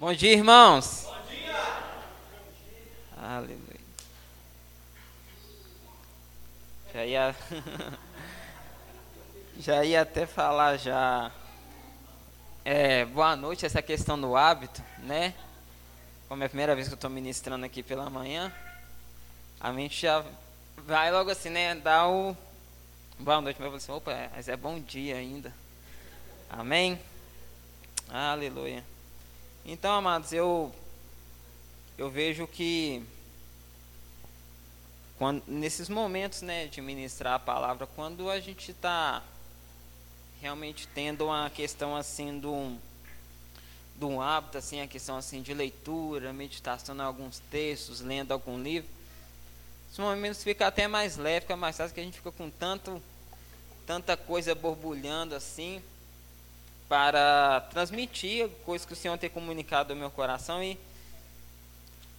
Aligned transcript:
Bom 0.00 0.14
dia, 0.14 0.32
irmãos. 0.32 1.06
Bom 1.06 1.22
dia. 1.28 1.56
Aleluia. 3.20 3.80
Já 6.94 7.04
ia, 7.04 7.36
já 9.58 9.84
ia 9.84 10.02
até 10.02 10.24
falar 10.24 10.76
já. 10.76 11.32
É, 12.64 13.06
boa 13.06 13.34
noite, 13.34 13.66
essa 13.66 13.82
questão 13.82 14.20
do 14.20 14.36
hábito, 14.36 14.80
né? 14.98 15.34
Como 16.28 16.44
é 16.44 16.46
a 16.46 16.48
primeira 16.48 16.76
vez 16.76 16.86
que 16.86 16.94
eu 16.94 16.96
estou 16.96 17.10
ministrando 17.10 17.66
aqui 17.66 17.82
pela 17.82 18.08
manhã, 18.08 18.52
a 19.58 19.72
mente 19.72 20.02
já 20.02 20.24
vai 20.76 21.10
logo 21.10 21.28
assim, 21.28 21.50
né? 21.50 21.74
Dá 21.74 22.06
o 22.08 22.36
boa 23.18 23.40
noite, 23.40 23.60
mas 23.60 23.74
assim, 23.74 23.90
opa, 23.90 24.12
mas 24.32 24.48
é 24.48 24.56
bom 24.56 24.78
dia 24.78 25.16
ainda. 25.16 25.52
Amém? 26.48 27.00
Aleluia. 28.08 28.84
Então, 29.70 29.92
amados, 29.92 30.32
eu 30.32 30.74
eu 31.98 32.08
vejo 32.08 32.46
que 32.46 33.04
quando, 35.18 35.42
nesses 35.46 35.90
momentos, 35.90 36.40
né, 36.40 36.68
de 36.68 36.80
ministrar 36.80 37.34
a 37.34 37.38
palavra, 37.38 37.86
quando 37.86 38.30
a 38.30 38.40
gente 38.40 38.70
está 38.70 39.22
realmente 40.40 40.88
tendo 40.94 41.26
uma 41.26 41.50
questão 41.50 41.94
assim 41.94 42.38
do 42.38 42.78
de 43.94 44.06
um 44.06 44.22
hábito 44.22 44.56
assim, 44.56 44.80
a 44.80 44.86
questão 44.86 45.18
assim 45.18 45.42
de 45.42 45.52
leitura, 45.52 46.32
meditação 46.32 46.96
em 46.96 47.00
alguns 47.00 47.38
textos, 47.50 48.00
lendo 48.00 48.32
algum 48.32 48.58
livro, 48.58 48.88
esses 49.88 49.98
momentos 49.98 50.42
fica 50.42 50.66
até 50.66 50.88
mais 50.88 51.18
leve, 51.18 51.42
fica 51.42 51.56
mais 51.56 51.76
fácil 51.76 51.94
que 51.94 52.00
a 52.00 52.04
gente 52.04 52.16
fica 52.16 52.32
com 52.32 52.48
tanto 52.48 53.02
tanta 53.86 54.16
coisa 54.16 54.54
borbulhando 54.54 55.34
assim 55.34 55.82
para 56.88 57.60
transmitir 57.70 58.48
coisas 58.64 58.86
que 58.86 58.92
o 58.92 58.96
Senhor 58.96 59.18
tem 59.18 59.28
comunicado 59.28 59.92
ao 59.92 59.98
meu 59.98 60.10
coração 60.10 60.62
e 60.62 60.78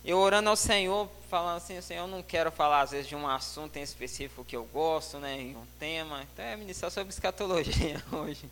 eu 0.06 0.18
orando 0.18 0.50
ao 0.50 0.56
Senhor, 0.56 1.10
falando 1.30 1.58
assim, 1.58 1.82
Senhor, 1.82 2.04
eu 2.04 2.08
não 2.08 2.24
quero 2.24 2.52
falar 2.52 2.82
às 2.82 2.92
vezes 2.92 3.08
de 3.08 3.16
um 3.16 3.28
assunto 3.28 3.76
em 3.78 3.82
específico 3.82 4.46
que 4.46 4.56
eu 4.56 4.64
gosto, 4.66 5.18
né, 5.18 5.42
em 5.42 5.56
um 5.56 5.66
tema, 5.78 6.24
então 6.24 6.46
é 6.46 6.56
ministrar 6.56 6.90
sobre 6.90 7.12
escatologia 7.12 8.02
hoje, 8.12 8.46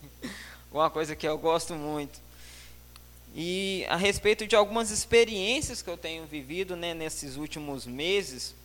uma 0.72 0.90
coisa 0.90 1.16
que 1.16 1.28
eu 1.28 1.38
gosto 1.38 1.74
muito. 1.74 2.20
E 3.34 3.86
a 3.88 3.96
respeito 3.96 4.48
de 4.48 4.56
algumas 4.56 4.90
experiências 4.90 5.82
que 5.82 5.90
eu 5.90 5.98
tenho 5.98 6.26
vivido, 6.26 6.76
né, 6.76 6.94
nesses 6.94 7.38
últimos 7.38 7.86
meses, 7.86 8.56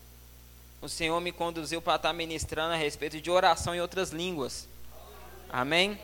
o 0.80 0.88
Senhor 0.88 1.20
me 1.20 1.30
conduziu 1.30 1.80
para 1.80 1.96
estar 1.96 2.12
ministrando 2.12 2.72
a 2.74 2.76
respeito 2.76 3.20
de 3.20 3.30
oração 3.30 3.74
em 3.74 3.80
outras 3.80 4.10
línguas. 4.10 4.66
Amém? 5.48 6.00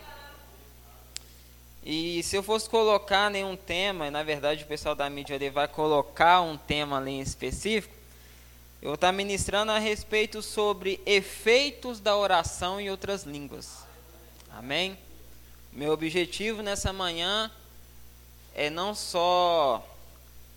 E 1.91 2.23
se 2.23 2.37
eu 2.37 2.43
fosse 2.43 2.69
colocar 2.69 3.31
nenhum 3.31 3.57
tema, 3.57 4.11
na 4.11 4.23
verdade 4.23 4.63
o 4.63 4.67
pessoal 4.67 4.95
da 4.95 5.09
mídia 5.09 5.37
ali 5.37 5.49
vai 5.49 5.67
colocar 5.67 6.43
um 6.43 6.55
tema 6.55 6.99
ali 6.99 7.13
em 7.13 7.21
específico, 7.23 7.95
eu 8.83 8.89
vou 8.89 8.95
estar 8.95 9.11
ministrando 9.11 9.73
a 9.73 9.79
respeito 9.79 10.43
sobre 10.43 11.01
efeitos 11.07 11.99
da 11.99 12.15
oração 12.15 12.79
em 12.79 12.91
outras 12.91 13.23
línguas. 13.23 13.87
Amém? 14.51 14.99
Meu 15.73 15.91
objetivo 15.91 16.61
nessa 16.61 16.93
manhã 16.93 17.51
é 18.55 18.69
não 18.69 18.95
só 18.95 19.83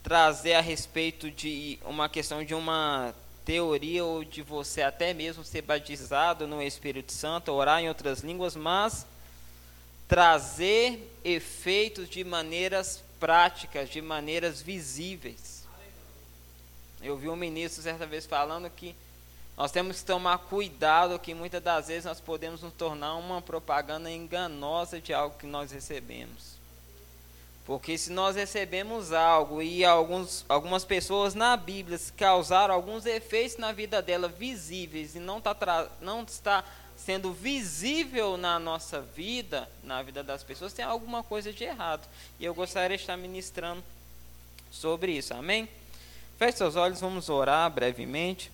trazer 0.04 0.56
a 0.56 0.62
respeito 0.62 1.32
de 1.32 1.80
uma 1.86 2.10
questão 2.10 2.44
de 2.44 2.54
uma 2.54 3.16
teoria 3.46 4.04
ou 4.04 4.26
de 4.26 4.42
você 4.42 4.82
até 4.82 5.14
mesmo 5.14 5.46
ser 5.46 5.62
batizado 5.62 6.46
no 6.46 6.62
Espírito 6.62 7.14
Santo, 7.14 7.54
orar 7.54 7.80
em 7.80 7.88
outras 7.88 8.20
línguas, 8.20 8.54
mas 8.54 9.06
trazer 10.12 11.10
efeitos 11.24 12.10
de 12.10 12.22
maneiras 12.22 13.02
práticas, 13.18 13.90
de 13.90 14.02
maneiras 14.02 14.62
visíveis. 14.62 15.66
Eu 17.02 17.16
vi 17.16 17.30
um 17.30 17.36
ministro 17.38 17.82
certa 17.82 18.06
vez 18.06 18.26
falando 18.26 18.70
que 18.70 18.94
nós 19.56 19.72
temos 19.72 20.02
que 20.02 20.06
tomar 20.06 20.38
cuidado 20.40 21.18
que 21.18 21.34
muitas 21.34 21.64
das 21.64 21.88
vezes 21.88 22.04
nós 22.04 22.20
podemos 22.20 22.62
nos 22.62 22.74
tornar 22.74 23.16
uma 23.16 23.42
propaganda 23.42 24.12
enganosa 24.12 25.00
de 25.00 25.14
algo 25.14 25.38
que 25.38 25.48
nós 25.48 25.72
recebemos. 25.72 26.58
Porque 27.66 27.98
se 27.98 28.12
nós 28.12 28.36
recebemos 28.36 29.14
algo 29.14 29.62
e 29.62 29.86
alguns, 29.86 30.44
algumas 30.50 30.84
pessoas 30.84 31.34
na 31.34 31.56
Bíblia 31.56 31.98
causaram 32.18 32.74
alguns 32.74 33.06
efeitos 33.06 33.56
na 33.56 33.72
vida 33.72 34.02
dela 34.02 34.28
visíveis 34.28 35.16
e 35.16 35.20
não, 35.20 35.40
tá 35.40 35.56
não 36.02 36.24
está 36.24 36.66
sendo 37.06 37.34
visível 37.34 38.38
na 38.38 38.60
nossa 38.60 39.02
vida, 39.02 39.68
na 39.84 40.04
vida 40.04 40.24
das 40.24 40.44
pessoas, 40.44 40.74
tem 40.74 40.86
alguma 40.86 41.24
coisa 41.24 41.52
de 41.52 41.64
errado. 41.64 42.08
E 42.40 42.46
eu 42.46 42.54
gostaria 42.54 42.96
de 42.96 43.04
estar 43.04 43.18
ministrando 43.18 43.84
sobre 44.72 45.14
isso. 45.14 45.34
Amém? 45.34 45.68
Feche 46.38 46.58
seus 46.58 46.76
olhos, 46.76 47.02
vamos 47.02 47.28
orar 47.28 47.70
brevemente. 47.72 48.52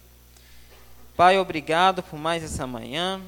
Pai, 1.15 1.37
obrigado 1.37 2.01
por 2.01 2.17
mais 2.17 2.43
essa 2.43 2.65
manhã. 2.65 3.21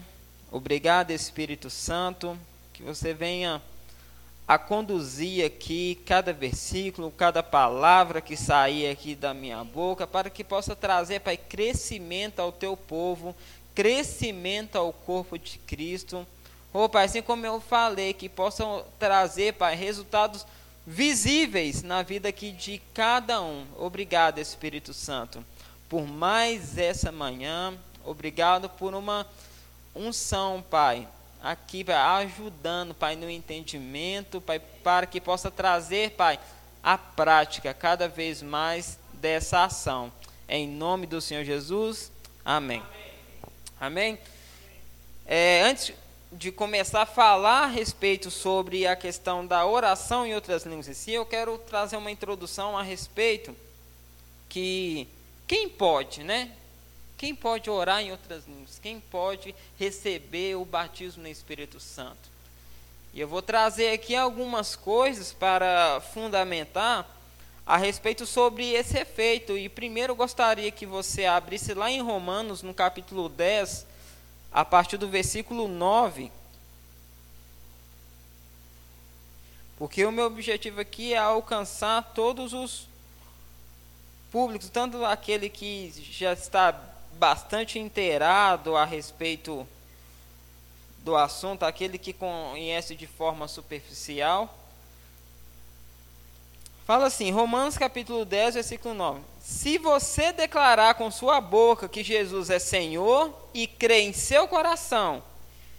Obrigado, 0.52 1.12
Espírito 1.12 1.70
Santo, 1.70 2.38
que 2.74 2.82
você 2.82 3.14
venha 3.14 3.62
a 4.48 4.58
conduzir 4.58 5.46
aqui 5.46 6.02
cada 6.08 6.34
versículo, 6.34 7.12
cada 7.12 7.44
palavra 7.44 8.20
que 8.20 8.36
sair 8.36 8.90
aqui 8.90 9.14
da 9.14 9.32
minha 9.32 9.64
boca, 9.64 10.08
para 10.08 10.30
que 10.30 10.44
possa 10.44 10.76
trazer, 10.76 11.20
Pai, 11.20 11.38
crescimento 11.38 12.40
ao 12.40 12.52
teu 12.52 12.76
povo 12.76 13.36
crescimento 13.80 14.76
ao 14.76 14.92
corpo 14.92 15.40
de 15.40 15.58
Cristo. 15.60 16.28
Oh, 16.74 16.90
Pai, 16.90 17.06
assim 17.06 17.22
como 17.22 17.46
eu 17.46 17.62
falei, 17.62 18.12
que 18.14 18.28
possam 18.28 18.84
trazer, 19.00 19.54
Pai, 19.54 19.74
resultados 19.74 20.46
visíveis 20.86 21.82
na 21.82 22.04
vida 22.04 22.28
aqui 22.28 22.52
de 22.52 22.82
cada 22.94 23.42
um. 23.42 23.66
Obrigado, 23.78 24.38
Espírito 24.38 24.94
Santo, 24.94 25.42
por 25.88 26.06
mais 26.06 26.78
essa 26.78 27.10
manhã. 27.10 27.74
Obrigado 28.04 28.68
por 28.68 28.94
uma 28.94 29.26
unção, 29.96 30.62
Pai, 30.70 31.08
aqui, 31.42 31.82
Pai, 31.82 31.96
ajudando, 32.26 32.94
Pai, 32.94 33.16
no 33.16 33.30
entendimento, 33.30 34.42
Pai, 34.42 34.60
para 34.60 35.06
que 35.06 35.22
possa 35.22 35.50
trazer, 35.50 36.12
Pai, 36.18 36.38
a 36.84 36.98
prática 36.98 37.74
cada 37.74 38.10
vez 38.10 38.42
mais 38.42 39.00
dessa 39.14 39.64
ação. 39.64 40.12
Em 40.50 40.68
nome 40.68 41.06
do 41.08 41.22
Senhor 41.22 41.46
Jesus. 41.46 42.12
Amém. 42.44 42.84
Amém. 42.86 43.09
Amém? 43.80 44.20
É, 45.26 45.62
antes 45.64 45.94
de 46.32 46.52
começar 46.52 47.04
a 47.04 47.06
falar 47.06 47.64
a 47.64 47.68
respeito 47.68 48.30
sobre 48.30 48.86
a 48.86 48.96
questão 48.96 49.48
da 49.48 49.66
oração 49.66 50.26
em 50.26 50.36
outras 50.36 50.66
línguas 50.66 50.90
em 50.90 50.94
si, 50.94 51.12
eu 51.12 51.26
quero 51.26 51.58
trazer 51.58 51.96
uma 51.96 52.12
introdução 52.12 52.78
a 52.78 52.84
respeito 52.84 53.56
que 54.50 55.08
quem 55.48 55.70
pode, 55.70 56.24
né? 56.24 56.52
Quem 57.18 57.34
pode 57.34 57.70
orar 57.70 58.02
em 58.02 58.12
outras 58.12 58.46
línguas? 58.46 58.80
Quem 58.80 59.00
pode 59.00 59.56
receber 59.78 60.56
o 60.56 60.66
batismo 60.66 61.24
no 61.24 61.30
Espírito 61.30 61.80
Santo? 61.80 62.30
E 63.14 63.20
eu 63.22 63.28
vou 63.28 63.42
trazer 63.42 63.92
aqui 63.92 64.14
algumas 64.16 64.76
coisas 64.76 65.32
para 65.32 66.02
fundamentar 66.14 67.08
a 67.70 67.78
respeito 67.78 68.26
sobre 68.26 68.72
esse 68.72 68.98
efeito. 68.98 69.56
E 69.56 69.70
primeiro 69.70 70.16
gostaria 70.16 70.72
que 70.72 70.88
você 70.88 71.26
abrisse 71.26 71.76
lá 71.76 71.92
em 71.92 72.02
Romanos, 72.02 72.64
no 72.64 72.74
capítulo 72.74 73.30
10, 73.30 73.86
a 74.52 74.66
partir 74.66 74.98
do 74.98 75.08
versículo 75.08 75.68
9. 75.68 76.32
Porque 79.78 80.04
o 80.04 80.12
meu 80.12 80.26
objetivo 80.26 80.82
aqui 80.82 81.14
é 81.14 81.20
alcançar 81.20 82.12
todos 82.16 82.54
os 82.54 82.88
públicos, 84.32 84.68
tanto 84.70 85.06
aquele 85.06 85.48
que 85.48 85.94
já 86.12 86.34
está 86.34 86.72
bastante 87.20 87.78
inteirado 87.78 88.76
a 88.76 88.84
respeito 88.84 89.68
do 91.04 91.16
assunto, 91.16 91.62
aquele 91.62 92.00
que 92.00 92.14
conhece 92.14 92.96
de 92.96 93.06
forma 93.06 93.48
superficial, 93.48 94.59
Fala 96.90 97.06
assim, 97.06 97.30
Romanos 97.30 97.78
capítulo 97.78 98.26
10, 98.26 98.56
versículo 98.56 98.96
9. 98.96 99.22
Se 99.40 99.78
você 99.78 100.34
declarar 100.34 100.96
com 100.96 101.12
sua 101.12 101.40
boca 101.40 101.88
que 101.88 102.04
Jesus 102.04 102.50
é 102.50 102.58
Senhor 102.58 103.32
e 103.54 103.68
crer 103.68 104.02
em 104.02 104.12
seu 104.12 104.48
coração 104.48 105.22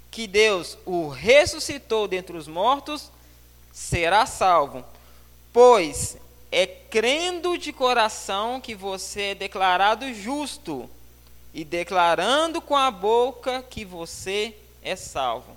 que 0.09 0.29
Deus 0.29 0.79
o 0.87 1.09
ressuscitou 1.09 2.07
dentre 2.07 2.37
os 2.37 2.47
mortos, 2.47 3.11
será 3.73 4.25
salvo. 4.25 4.85
Pois 5.53 6.17
é 6.53 6.65
crendo 6.65 7.59
de 7.59 7.73
coração 7.73 8.61
que 8.61 8.77
você 8.77 9.23
é 9.23 9.35
declarado 9.35 10.15
justo 10.15 10.89
e 11.53 11.65
declarando 11.65 12.63
com 12.63 12.77
a 12.77 12.89
boca 12.89 13.65
que 13.69 13.85
você 13.85 14.55
é 14.81 14.95
salvo. 14.95 15.57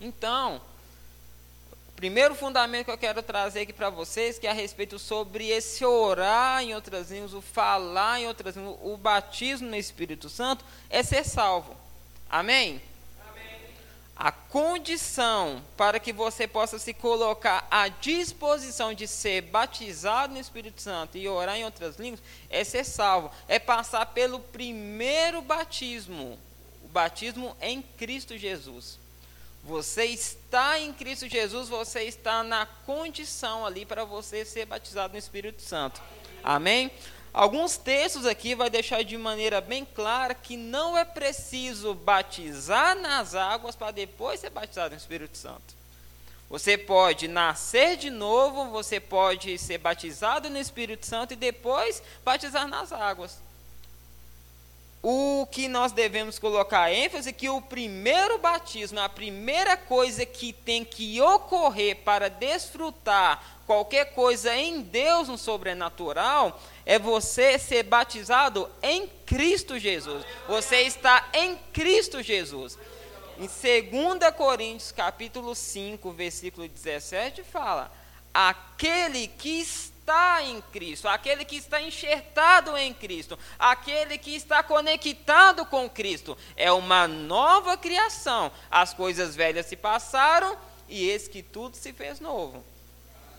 Então, 0.00 0.60
Primeiro 1.96 2.34
fundamento 2.34 2.86
que 2.86 2.90
eu 2.90 2.98
quero 2.98 3.22
trazer 3.22 3.60
aqui 3.60 3.72
para 3.72 3.88
vocês, 3.88 4.38
que 4.38 4.46
é 4.46 4.50
a 4.50 4.54
respeito 4.54 4.98
sobre 4.98 5.48
esse 5.48 5.84
orar 5.84 6.62
em 6.62 6.74
outras 6.74 7.10
línguas, 7.10 7.32
o 7.32 7.40
falar 7.40 8.20
em 8.20 8.26
outras 8.26 8.56
línguas, 8.56 8.76
o 8.82 8.96
batismo 8.96 9.68
no 9.68 9.76
Espírito 9.76 10.28
Santo, 10.28 10.64
é 10.90 11.02
ser 11.02 11.24
salvo. 11.24 11.76
Amém? 12.28 12.82
Amém. 13.30 13.44
a 14.16 14.32
condição 14.32 15.62
para 15.76 16.00
que 16.00 16.12
você 16.12 16.48
possa 16.48 16.80
se 16.80 16.92
colocar 16.92 17.66
à 17.70 17.86
disposição 17.86 18.92
de 18.92 19.06
ser 19.06 19.42
batizado 19.42 20.34
no 20.34 20.40
Espírito 20.40 20.82
Santo 20.82 21.16
e 21.16 21.28
orar 21.28 21.56
em 21.56 21.64
outras 21.64 21.96
línguas 21.96 22.20
é 22.50 22.64
ser 22.64 22.84
salvo, 22.84 23.30
é 23.46 23.60
passar 23.60 24.06
pelo 24.06 24.40
primeiro 24.40 25.40
batismo, 25.40 26.36
o 26.82 26.88
batismo 26.88 27.56
em 27.60 27.80
Cristo 27.80 28.36
Jesus. 28.36 29.03
Você 29.64 30.04
está 30.04 30.78
em 30.78 30.92
Cristo 30.92 31.26
Jesus, 31.26 31.70
você 31.70 32.02
está 32.02 32.42
na 32.42 32.66
condição 32.66 33.64
ali 33.64 33.86
para 33.86 34.04
você 34.04 34.44
ser 34.44 34.66
batizado 34.66 35.14
no 35.14 35.18
Espírito 35.18 35.62
Santo. 35.62 36.02
Amém? 36.42 36.90
Alguns 37.32 37.78
textos 37.78 38.26
aqui 38.26 38.54
vai 38.54 38.68
deixar 38.68 39.02
de 39.02 39.16
maneira 39.16 39.62
bem 39.62 39.84
clara 39.84 40.34
que 40.34 40.54
não 40.56 40.96
é 40.96 41.04
preciso 41.04 41.94
batizar 41.94 42.94
nas 43.00 43.34
águas 43.34 43.74
para 43.74 43.90
depois 43.90 44.40
ser 44.40 44.50
batizado 44.50 44.90
no 44.90 45.00
Espírito 45.00 45.38
Santo. 45.38 45.74
Você 46.50 46.76
pode 46.76 47.26
nascer 47.26 47.96
de 47.96 48.10
novo, 48.10 48.70
você 48.70 49.00
pode 49.00 49.58
ser 49.58 49.78
batizado 49.78 50.50
no 50.50 50.58
Espírito 50.58 51.06
Santo 51.06 51.32
e 51.32 51.36
depois 51.36 52.02
batizar 52.22 52.68
nas 52.68 52.92
águas. 52.92 53.38
O 55.06 55.46
que 55.50 55.68
nós 55.68 55.92
devemos 55.92 56.38
colocar 56.38 56.90
ênfase 56.90 57.28
é 57.28 57.32
que 57.32 57.46
o 57.50 57.60
primeiro 57.60 58.38
batismo, 58.38 58.98
a 58.98 59.06
primeira 59.06 59.76
coisa 59.76 60.24
que 60.24 60.50
tem 60.50 60.82
que 60.82 61.20
ocorrer 61.20 61.96
para 61.96 62.30
desfrutar 62.30 63.60
qualquer 63.66 64.14
coisa 64.14 64.56
em 64.56 64.80
Deus 64.80 65.28
no 65.28 65.36
sobrenatural, 65.36 66.58
é 66.86 66.98
você 66.98 67.58
ser 67.58 67.82
batizado 67.82 68.66
em 68.82 69.06
Cristo 69.26 69.78
Jesus. 69.78 70.24
Você 70.48 70.80
está 70.80 71.28
em 71.34 71.54
Cristo 71.70 72.22
Jesus. 72.22 72.78
Em 73.36 73.42
2 73.42 74.34
Coríntios 74.34 74.90
capítulo 74.90 75.54
5, 75.54 76.12
versículo 76.12 76.66
17 76.66 77.42
fala: 77.42 77.92
aquele 78.32 79.28
que 79.28 79.60
está 79.60 79.93
em 80.42 80.60
Cristo, 80.72 81.08
aquele 81.08 81.44
que 81.44 81.56
está 81.56 81.80
enxertado 81.80 82.76
em 82.76 82.92
Cristo, 82.92 83.38
aquele 83.58 84.18
que 84.18 84.34
está 84.34 84.62
conectado 84.62 85.64
com 85.64 85.88
Cristo, 85.88 86.36
é 86.56 86.70
uma 86.70 87.08
nova 87.08 87.76
criação. 87.76 88.52
As 88.70 88.92
coisas 88.92 89.34
velhas 89.34 89.66
se 89.66 89.76
passaram 89.76 90.56
e 90.88 91.08
eis 91.08 91.26
que 91.26 91.42
tudo 91.42 91.76
se 91.76 91.92
fez 91.92 92.20
novo. 92.20 92.62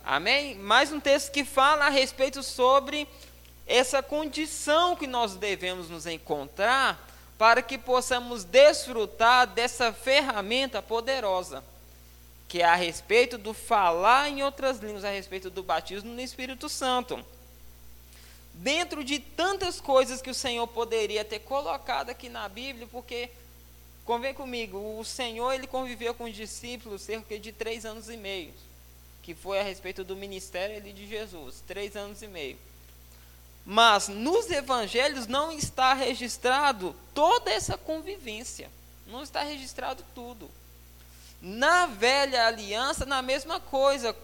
Amém? 0.04 0.56
Mais 0.56 0.92
um 0.92 1.00
texto 1.00 1.32
que 1.32 1.46
fala 1.46 1.86
a 1.86 1.90
respeito 1.90 2.42
sobre 2.42 3.08
essa 3.68 4.02
condição 4.02 4.96
que 4.96 5.08
nós 5.08 5.36
devemos 5.36 5.90
nos 5.90 6.06
encontrar 6.06 7.08
para 7.38 7.62
que 7.62 7.78
possamos 7.78 8.44
desfrutar 8.44 9.48
dessa 9.48 9.92
ferramenta 9.92 10.82
poderosa, 10.82 11.64
que 12.48 12.62
é 12.62 12.66
a 12.66 12.76
respeito 12.76 13.38
do 13.38 13.54
falar 13.54 14.30
em 14.30 14.44
outras 14.44 14.80
línguas, 14.80 15.04
a 15.04 15.10
respeito 15.10 15.50
do 15.50 15.64
batismo 15.64 16.12
no 16.12 16.22
Espírito 16.22 16.70
Santo. 16.70 17.24
Dentro 18.54 19.04
de 19.04 19.20
tantas 19.20 19.82
coisas 19.82 20.22
que 20.22 20.30
o 20.30 20.36
Senhor 20.36 20.66
poderia 20.68 21.26
ter 21.26 21.40
colocado 21.40 22.10
aqui 22.10 22.30
na 22.30 22.48
Bíblia, 22.48 22.88
porque, 22.92 23.30
convém 24.06 24.34
comigo, 24.34 25.00
o 25.00 25.04
Senhor 25.04 25.54
ele 25.54 25.68
conviveu 25.68 26.14
com 26.14 26.26
os 26.26 26.36
discípulos 26.36 27.02
cerca 27.02 27.38
de 27.38 27.52
três 27.52 27.86
anos 27.86 28.10
e 28.10 28.16
meio 28.16 28.54
que 29.26 29.34
foi 29.34 29.60
a 29.60 29.64
respeito 29.64 30.04
do 30.04 30.16
ministério 30.16 30.80
de 30.80 31.08
Jesus, 31.08 31.64
três 31.68 31.96
anos 31.96 32.22
e 32.22 32.28
meio. 32.28 32.60
Mas 33.66 34.08
nos 34.08 34.52
evangelhos 34.52 35.26
não 35.26 35.52
está 35.52 35.96
registrado 35.96 36.96
toda 37.12 37.52
essa 37.52 37.76
convivência, 37.76 38.70
não 39.08 39.24
está 39.24 39.42
registrado 39.42 40.06
tudo. 40.14 40.48
Na 41.48 41.86
velha 41.86 42.48
aliança, 42.48 43.06
na 43.06 43.22
mesma 43.22 43.60
coisa, 43.60 44.16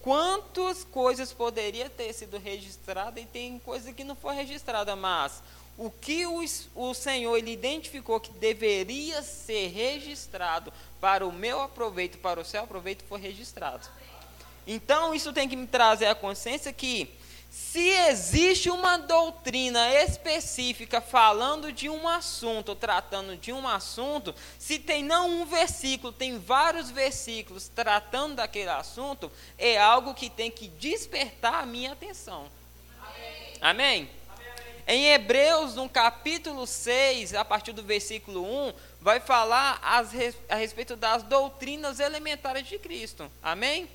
quantas 0.00 0.84
coisas 0.84 1.32
poderia 1.32 1.90
ter 1.90 2.12
sido 2.12 2.38
registrada 2.38 3.18
e 3.18 3.26
tem 3.26 3.58
coisa 3.58 3.92
que 3.92 4.04
não 4.04 4.14
foi 4.14 4.36
registrada, 4.36 4.94
mas 4.94 5.42
o 5.76 5.90
que 5.90 6.24
o, 6.24 6.40
o 6.76 6.94
Senhor 6.94 7.36
ele 7.36 7.50
identificou 7.50 8.20
que 8.20 8.30
deveria 8.34 9.22
ser 9.22 9.72
registrado 9.72 10.72
para 11.00 11.26
o 11.26 11.32
meu 11.32 11.60
aproveito, 11.60 12.18
para 12.18 12.38
o 12.38 12.44
seu 12.44 12.62
aproveito, 12.62 13.02
foi 13.08 13.20
registrado. 13.20 13.88
Então, 14.64 15.12
isso 15.12 15.32
tem 15.32 15.48
que 15.48 15.56
me 15.56 15.66
trazer 15.66 16.06
a 16.06 16.14
consciência 16.14 16.72
que, 16.72 17.12
se 17.52 17.86
existe 17.86 18.70
uma 18.70 18.96
doutrina 18.96 19.92
específica 20.02 21.02
falando 21.02 21.70
de 21.70 21.86
um 21.90 22.08
assunto, 22.08 22.74
tratando 22.74 23.36
de 23.36 23.52
um 23.52 23.68
assunto, 23.68 24.34
se 24.58 24.78
tem 24.78 25.04
não 25.04 25.28
um 25.28 25.44
versículo, 25.44 26.14
tem 26.14 26.38
vários 26.38 26.90
versículos 26.90 27.68
tratando 27.68 28.36
daquele 28.36 28.70
assunto, 28.70 29.30
é 29.58 29.76
algo 29.76 30.14
que 30.14 30.30
tem 30.30 30.50
que 30.50 30.66
despertar 30.66 31.62
a 31.62 31.66
minha 31.66 31.92
atenção. 31.92 32.46
Amém? 33.60 33.60
Amém? 33.60 34.10
Em 34.86 35.12
Hebreus, 35.12 35.74
no 35.74 35.90
capítulo 35.90 36.66
6, 36.66 37.34
a 37.34 37.44
partir 37.44 37.72
do 37.72 37.82
versículo 37.82 38.46
1, 38.68 38.72
vai 38.98 39.20
falar 39.20 39.78
as, 39.82 40.10
a 40.48 40.54
respeito 40.54 40.96
das 40.96 41.22
doutrinas 41.22 42.00
elementares 42.00 42.66
de 42.66 42.78
Cristo. 42.78 43.30
Amém? 43.42 43.90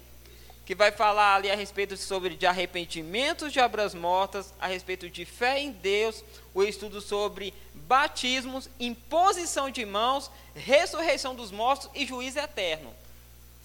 Que 0.68 0.76
vai 0.76 0.92
falar 0.92 1.36
ali 1.36 1.50
a 1.50 1.56
respeito 1.56 1.96
sobre 1.96 2.36
de 2.36 2.46
arrependimentos 2.46 3.54
de 3.54 3.60
obras 3.62 3.96
mortas, 3.96 4.54
a 4.60 4.68
respeito 4.68 5.10
de 5.10 5.24
fé 5.24 5.62
em 5.62 5.72
Deus, 5.72 6.22
o 6.54 6.62
estudo 6.62 7.00
sobre 7.00 7.54
batismos, 7.74 8.70
imposição 8.78 9.70
de 9.70 9.86
mãos, 9.86 10.30
ressurreição 10.54 11.34
dos 11.34 11.52
mortos 11.52 11.90
e 11.96 12.06
juízo 12.06 12.40
eterno. 12.40 12.94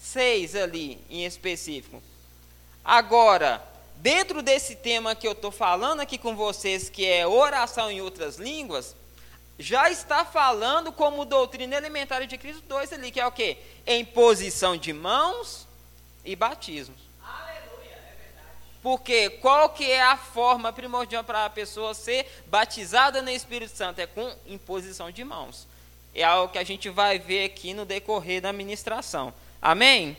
Seis 0.01 0.55
ali 0.55 1.05
em 1.11 1.27
específico. 1.27 2.01
Agora, 2.85 3.61
dentro 3.97 4.41
desse 4.41 4.77
tema 4.77 5.17
que 5.17 5.27
eu 5.27 5.33
estou 5.33 5.51
falando 5.51 6.03
aqui 6.03 6.17
com 6.17 6.37
vocês, 6.37 6.89
que 6.89 7.05
é 7.05 7.27
oração 7.27 7.91
em 7.91 8.01
outras 8.01 8.37
línguas, 8.37 8.95
já 9.59 9.91
está 9.91 10.25
falando 10.25 10.93
como 10.93 11.25
doutrina 11.25 11.75
elementar 11.75 12.25
de 12.29 12.39
Cristo 12.39 12.63
2 12.69 12.93
ali, 12.93 13.11
que 13.11 13.19
é 13.19 13.27
o 13.27 13.33
quê? 13.33 13.59
Imposição 13.89 14.77
de 14.77 14.93
mãos, 14.93 15.67
e 16.25 16.37
batismos. 16.37 17.13
Porque 18.83 19.31
qual 19.31 19.71
que 19.71 19.89
é 19.89 20.03
a 20.03 20.17
forma 20.17 20.73
primordial 20.73 21.23
para 21.23 21.45
a 21.45 21.51
pessoa 21.51 21.95
ser 21.95 22.27
batizada 22.47 23.23
no 23.23 23.31
Espírito 23.31 23.77
Santo? 23.77 24.01
É 24.01 24.07
com 24.07 24.35
imposição 24.45 25.11
de 25.11 25.23
mãos. 25.23 25.69
É 26.13 26.25
algo 26.25 26.53
que 26.53 26.59
a 26.59 26.65
gente 26.65 26.91
vai 26.91 27.19
ver 27.19 27.45
aqui 27.45 27.73
no 27.73 27.85
decorrer 27.85 28.43
da 28.43 28.53
ministração. 28.53 29.33
Amém? 29.61 30.17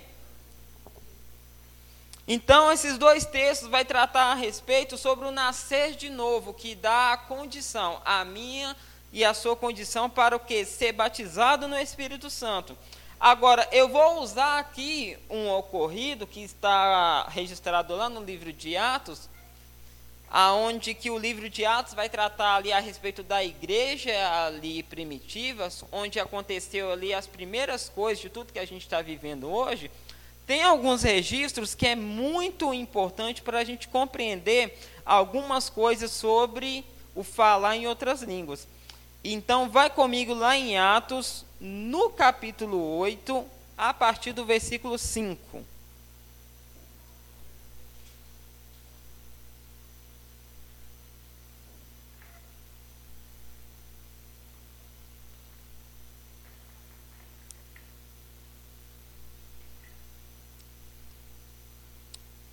Então, 2.25 2.71
esses 2.71 2.97
dois 2.97 3.25
textos 3.25 3.67
vai 3.67 3.83
tratar 3.83 4.31
a 4.31 4.33
respeito 4.33 4.97
sobre 4.97 5.27
o 5.27 5.31
nascer 5.31 5.93
de 5.93 6.09
novo, 6.09 6.53
que 6.53 6.73
dá 6.73 7.11
a 7.11 7.17
condição, 7.17 8.01
a 8.05 8.23
minha 8.23 8.73
e 9.11 9.25
a 9.25 9.33
sua 9.33 9.57
condição 9.57 10.09
para 10.09 10.37
o 10.37 10.39
que? 10.39 10.63
Ser 10.63 10.93
batizado 10.93 11.67
no 11.67 11.77
Espírito 11.77 12.29
Santo. 12.29 12.77
Agora, 13.23 13.65
eu 13.71 13.87
vou 13.87 14.21
usar 14.21 14.59
aqui 14.59 15.17
um 15.29 15.49
ocorrido 15.49 16.27
que 16.27 16.41
está 16.41 17.25
registrado 17.29 17.95
lá 17.95 18.09
no 18.09 18.21
livro 18.21 18.51
de 18.51 18.75
Atos, 18.75 19.29
aonde 20.29 20.93
que 20.93 21.09
o 21.09 21.17
livro 21.17 21.49
de 21.49 21.63
Atos 21.63 21.93
vai 21.93 22.09
tratar 22.09 22.55
ali 22.55 22.73
a 22.73 22.81
respeito 22.81 23.23
da 23.23 23.41
igreja 23.41 24.11
ali 24.45 24.83
primitiva, 24.83 25.69
onde 25.89 26.19
aconteceu 26.19 26.91
ali 26.91 27.13
as 27.13 27.25
primeiras 27.25 27.87
coisas 27.87 28.21
de 28.21 28.29
tudo 28.29 28.51
que 28.51 28.59
a 28.59 28.65
gente 28.65 28.81
está 28.81 29.01
vivendo 29.01 29.49
hoje. 29.49 29.89
Tem 30.45 30.61
alguns 30.61 31.01
registros 31.01 31.73
que 31.73 31.87
é 31.87 31.95
muito 31.95 32.73
importante 32.73 33.41
para 33.41 33.59
a 33.59 33.63
gente 33.63 33.87
compreender 33.87 34.77
algumas 35.05 35.69
coisas 35.69 36.11
sobre 36.11 36.83
o 37.15 37.23
falar 37.23 37.77
em 37.77 37.87
outras 37.87 38.21
línguas. 38.21 38.67
Então, 39.23 39.69
vai 39.69 39.89
comigo 39.89 40.33
lá 40.33 40.57
em 40.57 40.77
Atos, 40.77 41.45
no 41.63 42.09
capítulo 42.09 42.97
8, 42.97 43.45
a 43.77 43.93
partir 43.93 44.33
do 44.33 44.43
versículo 44.43 44.97
5. 44.97 45.63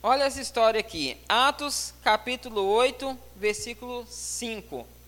Olha 0.00 0.23
essa 0.25 0.40
história 0.40 0.79
aqui. 0.79 1.17
Atos, 1.29 1.93
capítulo 2.05 2.64
8, 2.64 3.19
versículo 3.35 4.07
5. 4.07 5.00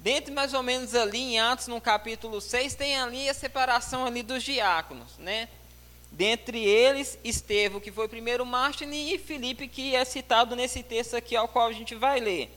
Dentro 0.00 0.32
mais 0.32 0.54
ou 0.54 0.62
menos 0.62 0.94
ali 0.94 1.18
em 1.18 1.38
Atos, 1.38 1.66
no 1.66 1.78
capítulo 1.78 2.40
6, 2.40 2.74
tem 2.74 2.96
ali 2.96 3.28
a 3.28 3.34
separação 3.34 4.06
ali 4.06 4.22
dos 4.22 4.42
diáconos, 4.42 5.18
né? 5.18 5.46
Dentre 6.10 6.58
eles, 6.64 7.18
Estevão, 7.22 7.78
que 7.78 7.92
foi 7.92 8.08
primeiro 8.08 8.44
mártir, 8.46 8.88
e 8.90 9.18
Filipe, 9.18 9.68
que 9.68 9.94
é 9.94 10.02
citado 10.06 10.56
nesse 10.56 10.82
texto 10.82 11.14
aqui, 11.14 11.36
ao 11.36 11.46
qual 11.46 11.68
a 11.68 11.72
gente 11.72 11.94
vai 11.94 12.18
ler. 12.18 12.50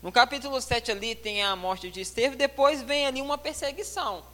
No 0.00 0.12
capítulo 0.12 0.60
7 0.60 0.92
ali 0.92 1.16
tem 1.16 1.42
a 1.42 1.56
morte 1.56 1.90
de 1.90 2.00
Estevão, 2.00 2.36
depois 2.36 2.80
vem 2.80 3.06
ali 3.06 3.20
uma 3.20 3.36
perseguição. 3.36 4.24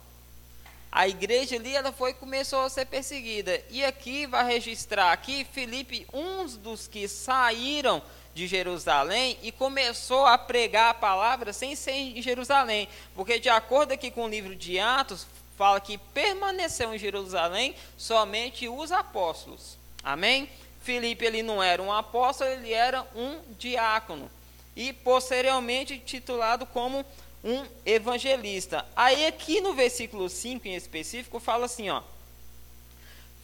a 0.93 1.09
igreja 1.09 1.57
ali 1.57 1.75
ela 1.75 1.93
foi 1.93 2.13
começou 2.13 2.61
a 2.61 2.69
ser 2.69 2.85
perseguida. 2.85 3.59
E 3.71 3.83
aqui 3.83 4.27
vai 4.27 4.45
registrar 4.45 5.13
aqui 5.13 5.47
Filipe, 5.51 6.07
um 6.13 6.45
dos 6.45 6.87
que 6.87 7.09
saíram 7.09 8.03
de 8.35 8.47
Jerusalém 8.47 9.39
e 9.43 9.51
começou 9.51 10.27
a 10.27 10.39
pregar 10.39 10.91
a 10.91 10.95
palavra 10.95 11.53
sem 11.53 11.75
ser 11.75 11.93
em 11.93 12.23
Jerusalém, 12.23 12.89
porque 13.15 13.39
de 13.39 13.49
acordo 13.49 13.93
aqui 13.93 14.11
com 14.11 14.25
o 14.25 14.29
livro 14.29 14.55
de 14.55 14.79
Atos, 14.79 15.27
fala 15.57 15.81
que 15.81 15.99
permaneceu 15.99 16.95
em 16.95 16.99
Jerusalém 16.99 17.75
somente 17.97 18.69
os 18.69 18.91
apóstolos. 18.93 19.77
Amém? 20.03 20.49
Filipe 20.83 21.25
ele 21.25 21.43
não 21.43 21.63
era 21.63 21.83
um 21.83 21.93
apóstolo, 21.93 22.51
ele 22.51 22.73
era 22.73 23.07
um 23.15 23.39
diácono 23.59 24.31
e 24.75 24.93
posteriormente 24.93 25.99
titulado 25.99 26.65
como 26.65 27.05
um 27.45 27.67
evangelista. 27.85 28.87
Aí 28.95 29.27
aqui 29.27 29.61
no 29.61 29.75
versículo 29.75 30.29
5 30.29 30.67
em 30.69 30.75
específico 30.75 31.39
fala 31.39 31.67
assim, 31.67 31.91
ó: 31.91 32.03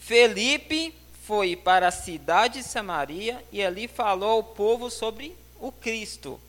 Felipe 0.01 0.95
foi 1.27 1.57
para 1.57 1.89
a 1.89 1.91
cidade 1.91 2.61
de 2.61 2.69
Samaria 2.69 3.45
e 3.51 3.61
ali 3.61 3.89
falou 3.89 4.31
ao 4.31 4.45
povo 4.45 4.89
sobre 4.89 5.37
o 5.59 5.73
Cristo. 5.73 6.41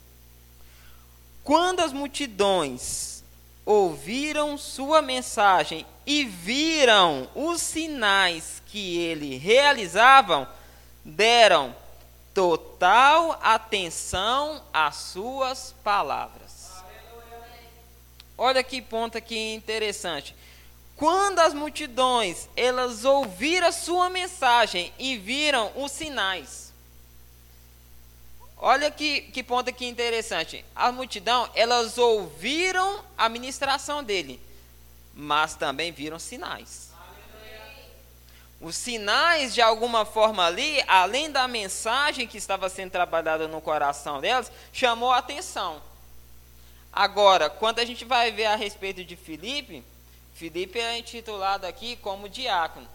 Quando 1.44 1.80
as 1.80 1.92
multidões 1.92 3.24
ouviram 3.66 4.56
sua 4.56 5.02
mensagem 5.02 5.84
e 6.06 6.24
viram 6.24 7.28
os 7.34 7.60
sinais 7.60 8.62
que 8.68 8.98
ele 8.98 9.36
realizavam, 9.38 10.48
deram 11.04 11.76
total 12.32 13.40
atenção 13.42 14.62
às 14.72 14.96
suas 14.96 15.74
palavras. 15.84 16.72
Olha 18.38 18.64
que 18.64 18.80
ponto 18.80 19.18
aqui 19.18 19.56
interessante. 19.56 20.36
Quando 20.98 21.39
as 21.39 21.54
multidões 21.54 22.50
elas 22.56 23.06
ouviram 23.06 23.68
a 23.68 23.72
sua 23.72 24.10
mensagem 24.10 24.92
e 24.98 25.16
viram 25.16 25.72
os 25.75 25.92
sinais. 25.92 26.74
Olha 28.58 28.89
que, 28.89 29.22
que 29.22 29.44
ponto 29.44 29.70
aqui 29.70 29.86
interessante. 29.86 30.66
A 30.75 30.92
multidão, 30.92 31.48
elas 31.54 32.00
ouviram 32.00 33.04
a 33.16 33.30
ministração 33.30 34.04
dele, 34.04 34.42
mas 35.13 35.54
também 35.54 35.92
viram 35.92 36.18
sinais. 36.18 36.88
Os 38.60 38.75
sinais, 38.75 39.54
de 39.54 39.62
alguma 39.62 40.04
forma 40.04 40.44
ali, 40.44 40.84
além 40.88 41.30
da 41.30 41.48
mensagem 41.48 42.25
que 42.25 42.39
estava 42.39 42.68
sendo 42.70 42.89
trabalhada 42.89 43.48
no 43.48 43.62
coração 43.62 44.20
delas, 44.20 44.51
chamou 44.74 45.12
a 45.12 45.20
atenção. 45.20 45.80
Agora, 46.92 47.51
quando 47.51 47.77
a 47.77 47.86
gente 47.86 48.04
vai 48.04 48.32
ver 48.32 48.48
a 48.48 48.56
respeito 48.56 49.06
de 49.06 49.16
Filipe, 49.16 49.84
Filipe 50.38 50.79
é 50.79 51.00
intitulado 51.00 51.65
aqui 51.65 51.96
como 51.96 52.29
diácono. 52.29 52.88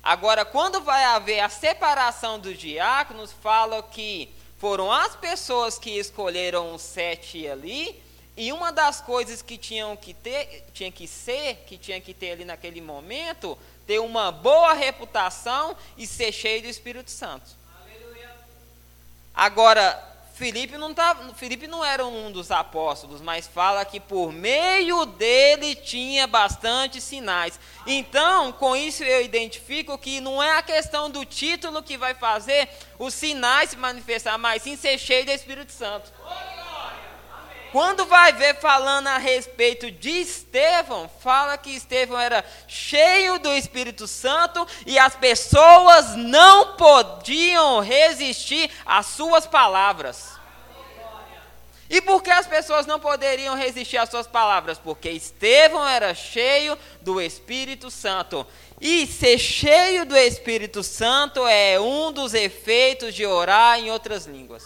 Agora, 0.00 0.44
quando 0.44 0.80
vai 0.80 1.02
haver 1.02 1.40
a 1.40 1.48
separação 1.48 2.38
dos 2.38 2.56
diáconos, 2.56 3.32
fala 3.32 3.82
que 3.82 4.32
foram 4.58 4.92
as 4.92 5.16
pessoas 5.16 5.76
que 5.76 5.90
escolheram 5.98 6.72
os 6.72 6.82
sete 6.82 7.48
ali, 7.48 8.00
e 8.36 8.52
uma 8.52 8.70
das 8.70 9.00
coisas 9.00 9.42
que 9.42 9.58
tinham 9.58 9.96
que 9.96 10.14
ter, 10.14 10.68
tinha 10.72 10.92
que 10.92 11.08
ser, 11.08 11.64
que 11.66 11.76
tinha 11.76 12.00
que 12.00 12.14
ter 12.14 12.30
ali 12.30 12.44
naquele 12.44 12.80
momento, 12.80 13.58
ter 13.84 13.98
uma 13.98 14.30
boa 14.30 14.72
reputação 14.72 15.76
e 15.96 16.06
ser 16.06 16.30
cheio 16.30 16.62
do 16.62 16.68
Espírito 16.68 17.10
Santo. 17.10 17.50
Aleluia. 17.82 18.30
Agora, 19.34 20.17
Filipe 20.38 20.78
não, 20.78 20.94
tá, 20.94 21.16
Filipe 21.34 21.66
não 21.66 21.84
era 21.84 22.06
um 22.06 22.30
dos 22.30 22.52
apóstolos, 22.52 23.20
mas 23.20 23.48
fala 23.48 23.84
que 23.84 23.98
por 23.98 24.32
meio 24.32 25.04
dele 25.04 25.74
tinha 25.74 26.28
bastante 26.28 27.00
sinais. 27.00 27.58
Então, 27.84 28.52
com 28.52 28.76
isso 28.76 29.02
eu 29.02 29.20
identifico 29.20 29.98
que 29.98 30.20
não 30.20 30.40
é 30.40 30.56
a 30.56 30.62
questão 30.62 31.10
do 31.10 31.24
título 31.24 31.82
que 31.82 31.98
vai 31.98 32.14
fazer 32.14 32.68
os 33.00 33.14
sinais 33.14 33.70
se 33.70 33.76
manifestar, 33.76 34.38
mas 34.38 34.62
sim 34.62 34.76
ser 34.76 34.96
cheio 34.96 35.26
do 35.26 35.32
Espírito 35.32 35.72
Santo. 35.72 36.12
Quando 37.70 38.06
vai 38.06 38.32
ver 38.32 38.58
falando 38.60 39.08
a 39.08 39.18
respeito 39.18 39.90
de 39.90 40.10
Estevão, 40.10 41.10
fala 41.20 41.58
que 41.58 41.70
Estevão 41.70 42.18
era 42.18 42.44
cheio 42.66 43.38
do 43.38 43.52
Espírito 43.52 44.06
Santo 44.08 44.66
e 44.86 44.98
as 44.98 45.14
pessoas 45.14 46.16
não 46.16 46.76
podiam 46.76 47.80
resistir 47.80 48.70
às 48.86 49.06
suas 49.06 49.46
palavras. 49.46 50.38
E 51.90 52.02
por 52.02 52.22
que 52.22 52.30
as 52.30 52.46
pessoas 52.46 52.86
não 52.86 53.00
poderiam 53.00 53.54
resistir 53.54 53.96
às 53.96 54.10
suas 54.10 54.26
palavras? 54.26 54.78
Porque 54.78 55.08
Estevão 55.10 55.86
era 55.88 56.14
cheio 56.14 56.76
do 57.00 57.20
Espírito 57.20 57.90
Santo. 57.90 58.46
E 58.80 59.06
ser 59.06 59.38
cheio 59.38 60.04
do 60.04 60.16
Espírito 60.16 60.82
Santo 60.82 61.46
é 61.46 61.80
um 61.80 62.12
dos 62.12 62.34
efeitos 62.34 63.14
de 63.14 63.24
orar 63.24 63.78
em 63.78 63.90
outras 63.90 64.26
línguas. 64.26 64.64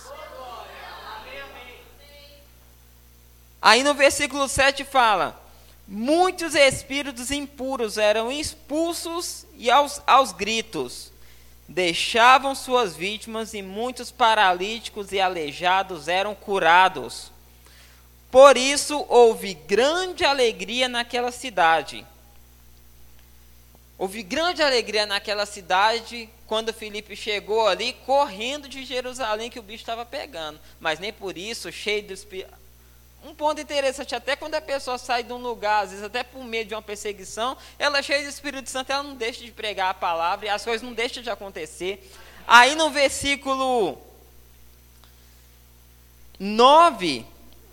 Aí 3.63 3.85
no 3.85 3.95
versículo 3.95 4.49
7 4.49 4.85
fala: 4.85 5.41
Muitos 5.87 6.57
espíritos 6.57 7.31
impuros 7.31 7.97
eram 7.97 8.33
expulsos 8.33 9.47
e 9.57 9.71
aos, 9.71 10.03
aos 10.05 10.33
gritos 10.33 11.13
deixavam 11.69 12.55
suas 12.55 12.95
vítimas 12.95 13.55
e 13.55 13.63
muitos 13.63 14.11
paralíticos 14.11 15.13
e 15.13 15.21
aleijados 15.21 16.09
eram 16.09 16.35
curados. 16.35 17.31
Por 18.33 18.57
isso 18.57 19.07
houve 19.09 19.55
grande 19.55 20.25
alegria 20.25 20.89
naquela 20.89 21.31
cidade. 21.31 22.05
Houve 23.97 24.23
grande 24.23 24.63
alegria 24.63 25.07
naquela 25.07 25.47
cidade 25.47 26.29
quando 26.47 26.73
Felipe 26.73 27.15
chegou 27.15 27.69
ali 27.69 27.93
correndo 28.05 28.69
de 28.69 28.85
Jerusalém 28.85 29.49
que 29.49 29.59
o 29.59 29.63
bicho 29.63 29.83
estava 29.83 30.05
pegando. 30.05 30.59
Mas 30.81 30.99
nem 30.99 31.13
por 31.13 31.39
isso, 31.39 31.71
cheio 31.71 32.03
do 32.03 32.13
Espírito 32.13 32.62
um 33.25 33.35
ponto 33.35 33.61
interessante, 33.61 34.15
até 34.15 34.35
quando 34.35 34.57
a 34.57 34.61
pessoa 34.61 34.99
sai 34.99 35.23
de 35.23 35.33
um 35.33 35.39
lugar, 35.39 35.85
às 35.85 35.91
vezes 35.91 36.05
até 36.05 36.25
por 36.25 36.43
medo 36.45 36.69
de 36.69 36.75
uma 36.75 36.83
perseguição, 36.83 37.57
ela 37.79 37.99
é 37.99 38.03
cheia 38.03 38.23
do 38.23 38.29
Espírito 38.29 38.69
Santo, 38.69 38.91
ela 38.91 39.03
não 39.03 39.15
deixa 39.15 39.45
de 39.45 39.53
pregar 39.53 39.91
a 39.91 39.95
palavra 39.95 40.47
e 40.47 40.49
as 40.49 40.65
coisas 40.65 40.83
não 40.83 40.93
deixam 40.93 41.23
de 41.23 41.31
acontecer. 41.31 42.11
Aí 42.47 42.75
no 42.75 42.91
versículo 42.91 43.97
9, 46.39 47.25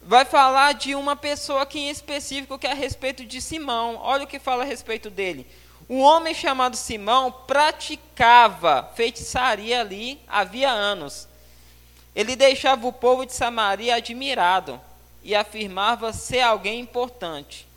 vai 0.03 0.23
falar 0.23 0.73
de 0.73 0.93
uma 0.93 1.15
pessoa 1.15 1.63
aqui 1.63 1.79
em 1.79 1.89
específico 1.89 2.59
que 2.59 2.67
é 2.67 2.71
a 2.71 2.75
respeito 2.75 3.25
de 3.25 3.41
Simão. 3.41 3.97
Olha 3.99 4.25
o 4.25 4.27
que 4.27 4.37
fala 4.37 4.63
a 4.63 4.67
respeito 4.67 5.09
dele. 5.09 5.47
Um 5.89 6.01
homem 6.01 6.35
chamado 6.35 6.77
Simão 6.77 7.31
praticava 7.31 8.91
feitiçaria 8.95 9.81
ali 9.81 10.21
havia 10.27 10.69
anos. 10.69 11.27
Ele 12.15 12.35
deixava 12.35 12.85
o 12.85 12.93
povo 12.93 13.25
de 13.25 13.33
Samaria 13.33 13.95
admirado 13.95 14.79
e 15.23 15.35
afirmava 15.35 16.13
ser 16.13 16.41
alguém 16.41 16.79
importante. 16.79 17.67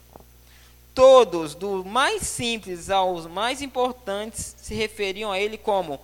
Todos, 0.95 1.55
do 1.55 1.85
mais 1.85 2.23
simples 2.23 2.91
aos 2.91 3.27
mais 3.27 3.63
importantes, 3.63 4.55
se 4.59 4.75
referiam 4.75 5.33
a 5.33 5.39
ele 5.39 5.57
como 5.57 5.99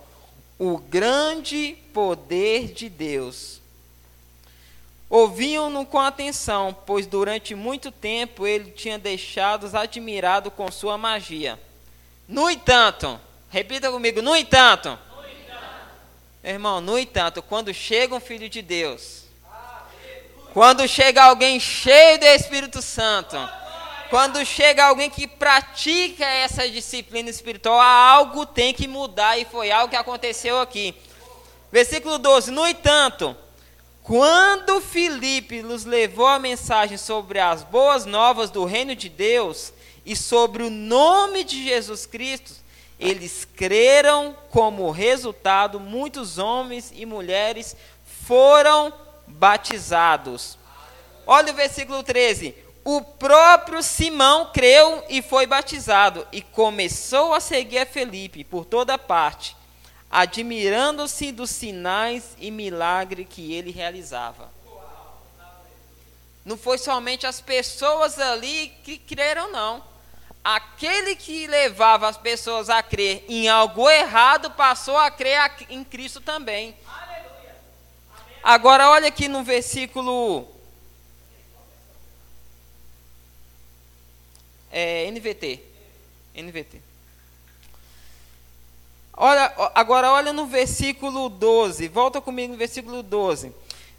o 0.57 0.77
grande 0.77 1.77
poder 1.93 2.73
de 2.73 2.89
Deus. 2.89 3.61
Ouviam-no 5.09 5.85
com 5.85 5.99
atenção, 5.99 6.75
pois 6.85 7.07
durante 7.07 7.55
muito 7.55 7.91
tempo 7.91 8.45
ele 8.45 8.71
tinha 8.71 8.99
deixado-os 8.99 9.73
admirados 9.73 10.53
com 10.53 10.71
sua 10.71 10.97
magia. 10.97 11.59
No 12.27 12.49
entanto, 12.49 13.19
repita 13.49 13.91
comigo, 13.91 14.21
no 14.21 14.35
entanto, 14.35 14.89
no 14.89 15.27
entanto. 15.27 15.87
irmão, 16.43 16.79
no 16.81 16.99
entanto, 16.99 17.41
quando 17.41 17.73
chega 17.73 18.13
um 18.13 18.19
filho 18.19 18.47
de 18.47 18.61
Deus, 18.61 19.23
quando 20.53 20.87
chega 20.87 21.23
alguém 21.23 21.59
cheio 21.59 22.19
do 22.19 22.25
Espírito 22.25 22.81
Santo, 22.81 23.37
quando 24.09 24.43
chega 24.43 24.85
alguém 24.85 25.09
que 25.09 25.27
pratica 25.27 26.25
essa 26.25 26.67
disciplina 26.67 27.29
espiritual, 27.29 27.79
algo 27.79 28.45
tem 28.45 28.73
que 28.73 28.87
mudar 28.87 29.37
e 29.37 29.45
foi 29.45 29.69
algo 29.71 29.89
que 29.89 29.95
aconteceu 29.95 30.59
aqui. 30.59 30.95
Versículo 31.71 32.17
12: 32.17 32.49
No 32.49 32.67
entanto, 32.67 33.37
quando 34.01 34.81
Filipe 34.81 35.61
nos 35.61 35.85
levou 35.85 36.25
a 36.25 36.39
mensagem 36.39 36.97
sobre 36.97 37.39
as 37.39 37.63
boas 37.63 38.05
novas 38.05 38.49
do 38.49 38.65
reino 38.65 38.95
de 38.95 39.07
Deus 39.07 39.71
e 40.03 40.15
sobre 40.15 40.63
o 40.63 40.69
nome 40.71 41.43
de 41.43 41.63
Jesus 41.63 42.07
Cristo, 42.07 42.51
eles 42.99 43.47
creram 43.55 44.35
como 44.49 44.89
resultado, 44.89 45.79
muitos 45.79 46.39
homens 46.39 46.91
e 46.95 47.05
mulheres 47.05 47.77
foram 48.25 48.91
batizados. 49.29 50.57
Olha 51.25 51.53
o 51.53 51.55
versículo 51.55 52.03
13. 52.03 52.55
O 52.83 53.01
próprio 53.01 53.83
Simão 53.83 54.51
creu 54.51 55.03
e 55.09 55.21
foi 55.21 55.45
batizado, 55.45 56.25
e 56.31 56.41
começou 56.41 57.33
a 57.33 57.39
seguir 57.39 57.79
a 57.79 57.85
Felipe 57.85 58.43
por 58.43 58.65
toda 58.65 58.97
parte, 58.97 59.55
admirando-se 60.09 61.31
dos 61.31 61.51
sinais 61.51 62.35
e 62.39 62.49
milagre 62.49 63.25
que 63.25 63.53
ele 63.53 63.69
realizava. 63.69 64.49
Não 66.43 66.57
foi 66.57 66.79
somente 66.79 67.27
as 67.27 67.39
pessoas 67.39 68.17
ali 68.17 68.73
que 68.83 68.97
creram, 68.97 69.51
não. 69.51 69.83
aquele 70.43 71.15
que 71.15 71.45
levava 71.47 72.07
as 72.07 72.17
pessoas 72.17 72.69
a 72.69 72.81
crer 72.81 73.23
em 73.27 73.47
algo 73.49 73.89
errado 73.89 74.49
passou 74.51 74.97
a 74.97 75.11
crer 75.11 75.51
em 75.69 75.83
Cristo 75.83 76.21
também. 76.21 76.75
Agora 78.49 78.89
olha 78.89 79.09
aqui 79.09 79.27
no 79.27 79.43
versículo 79.43 80.43
é, 84.71 85.05
NVT. 85.11 85.59
NVT. 86.33 86.81
Olha, 89.15 89.53
agora 89.75 90.11
olha 90.11 90.33
no 90.33 90.47
versículo 90.47 91.29
12. 91.29 91.89
Volta 91.89 92.19
comigo 92.19 92.53
no 92.53 92.57
versículo 92.57 93.03
12. 93.03 93.53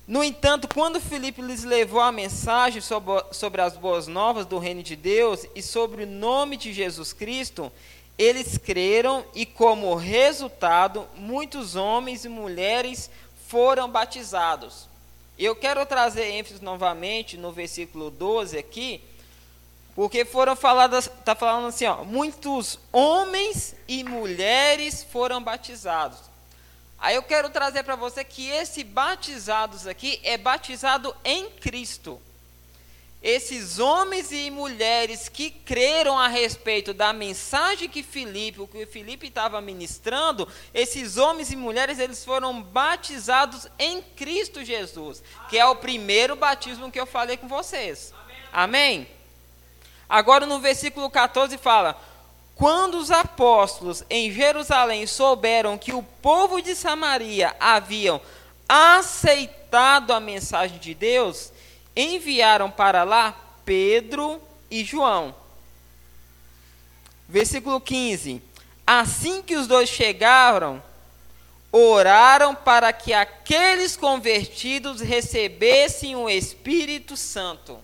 No 0.05 0.25
entanto, 0.25 0.67
quando 0.67 1.01
Filipe 1.01 1.41
lhes 1.41 1.63
levou 1.63 2.01
a 2.01 2.11
mensagem 2.11 2.81
sobre, 2.81 3.63
as 3.63 3.77
boas 3.77 4.09
novas 4.09 4.47
do 4.47 4.59
reino 4.59 4.83
de 4.83 4.97
Deus 4.97 5.47
e 5.55 5.63
sobre 5.63 6.03
o 6.03 6.09
nome 6.09 6.57
de 6.57 6.73
Jesus 6.73 7.13
Cristo, 7.13 7.71
eles 8.19 8.59
creram 8.59 9.25
e, 9.33 9.47
como 9.47 9.95
resultado, 9.95 11.07
muitos 11.15 11.77
homens 11.77 12.25
e 12.25 12.29
mulheres 12.29 13.09
foram 13.51 13.91
batizados. 13.91 14.89
Eu 15.37 15.57
quero 15.57 15.85
trazer 15.85 16.31
ênfase 16.31 16.63
novamente 16.63 17.37
no 17.37 17.51
versículo 17.51 18.09
12 18.09 18.57
aqui, 18.57 19.03
porque 19.97 20.25
foram 20.25 20.55
faladas, 20.55 21.07
está 21.07 21.35
falando 21.35 21.67
assim, 21.67 21.85
ó, 21.85 22.05
muitos 22.05 22.79
homens 22.93 23.75
e 23.89 24.05
mulheres 24.05 25.03
foram 25.03 25.43
batizados. 25.43 26.21
Aí 26.97 27.17
eu 27.17 27.25
quero 27.25 27.51
trazer 27.51 27.83
para 27.83 27.97
você 27.97 28.23
que 28.23 28.49
esse 28.49 28.85
batizados 28.85 29.85
aqui 29.85 30.21
é 30.23 30.39
batizado 30.39 31.13
em 31.25 31.51
Cristo. 31.51 32.21
Esses 33.23 33.79
homens 33.79 34.33
e 34.33 34.51
mulheres 34.51 35.29
que 35.29 35.51
creram 35.51 36.19
a 36.19 36.27
respeito 36.27 36.95
da 36.95 37.13
mensagem 37.13 37.89
que 37.89 38.03
Filipe, 38.03 38.63
o 38.63 38.67
que 38.67 38.87
Filipe 38.87 39.27
estava 39.27 39.61
ministrando, 39.61 40.49
esses 40.73 41.19
homens 41.19 41.53
e 41.53 41.57
mulheres, 41.57 41.99
eles 41.99 42.25
foram 42.25 42.63
batizados 42.63 43.69
em 43.79 44.01
Cristo 44.01 44.65
Jesus, 44.65 45.23
que 45.51 45.59
é 45.59 45.67
o 45.67 45.77
primeiro 45.77 46.35
batismo 46.35 46.91
que 46.91 46.99
eu 46.99 47.05
falei 47.05 47.37
com 47.37 47.47
vocês. 47.47 48.15
Amém? 48.51 49.07
Agora 50.09 50.47
no 50.47 50.59
versículo 50.59 51.11
14 51.11 51.59
fala: 51.59 52.01
quando 52.61 52.99
os 52.99 53.11
apóstolos 53.11 54.05
em 54.11 54.31
Jerusalém 54.31 55.07
souberam 55.07 55.79
que 55.79 55.95
o 55.95 56.03
povo 56.03 56.61
de 56.61 56.75
Samaria 56.75 57.55
haviam 57.59 58.21
aceitado 58.69 60.13
a 60.13 60.21
mensagem 60.21 60.79
de 60.79 60.93
Deus, 60.93 61.53
enviaram 62.01 62.71
para 62.71 63.05
lá 63.05 63.33
Pedro 63.65 64.41
e 64.71 64.85
João. 64.85 65.35
Versículo 67.29 67.81
15: 67.81 68.43
Assim 68.87 69.43
que 69.43 69.57
os 69.57 69.67
dois 69.67 69.89
chegaram, 69.89 70.83
oraram 71.71 72.55
para 72.55 72.93
que 72.93 73.13
aqueles 73.13 73.97
convertidos 73.97 75.01
recebessem 75.01 76.17
o 76.17 76.29
Espírito 76.29 77.17
Santo. 77.17 77.79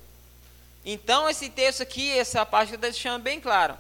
Então, 0.85 1.29
esse 1.29 1.49
texto 1.49 1.83
aqui, 1.83 2.11
essa 2.17 2.47
parte 2.47 2.75
está 2.75 2.89
deixando 2.89 3.23
bem 3.23 3.41
claro 3.41 3.77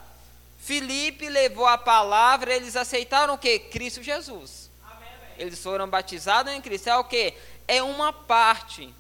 Filipe 0.67 1.29
levou 1.29 1.65
a 1.65 1.79
palavra, 1.79 2.53
eles 2.53 2.75
aceitaram 2.75 3.35
o 3.35 3.39
que? 3.39 3.57
Cristo 3.57 4.03
Jesus. 4.03 4.69
Amém. 4.85 5.09
Eles 5.39 5.63
foram 5.63 5.89
batizados 5.89 6.53
em 6.53 6.61
Cristo. 6.61 6.89
É 6.89 6.97
o 6.97 7.05
que? 7.05 7.35
É 7.69 7.81
uma 7.85 8.13
parte. 8.13 8.93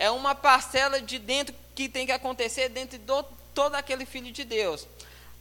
É 0.00 0.10
uma 0.10 0.34
parcela 0.34 1.00
de 1.00 1.18
dentro 1.18 1.54
que 1.74 1.86
tem 1.86 2.06
que 2.06 2.12
acontecer 2.12 2.70
dentro 2.70 2.98
de 2.98 3.04
todo 3.54 3.74
aquele 3.74 4.06
filho 4.06 4.32
de 4.32 4.44
Deus. 4.44 4.88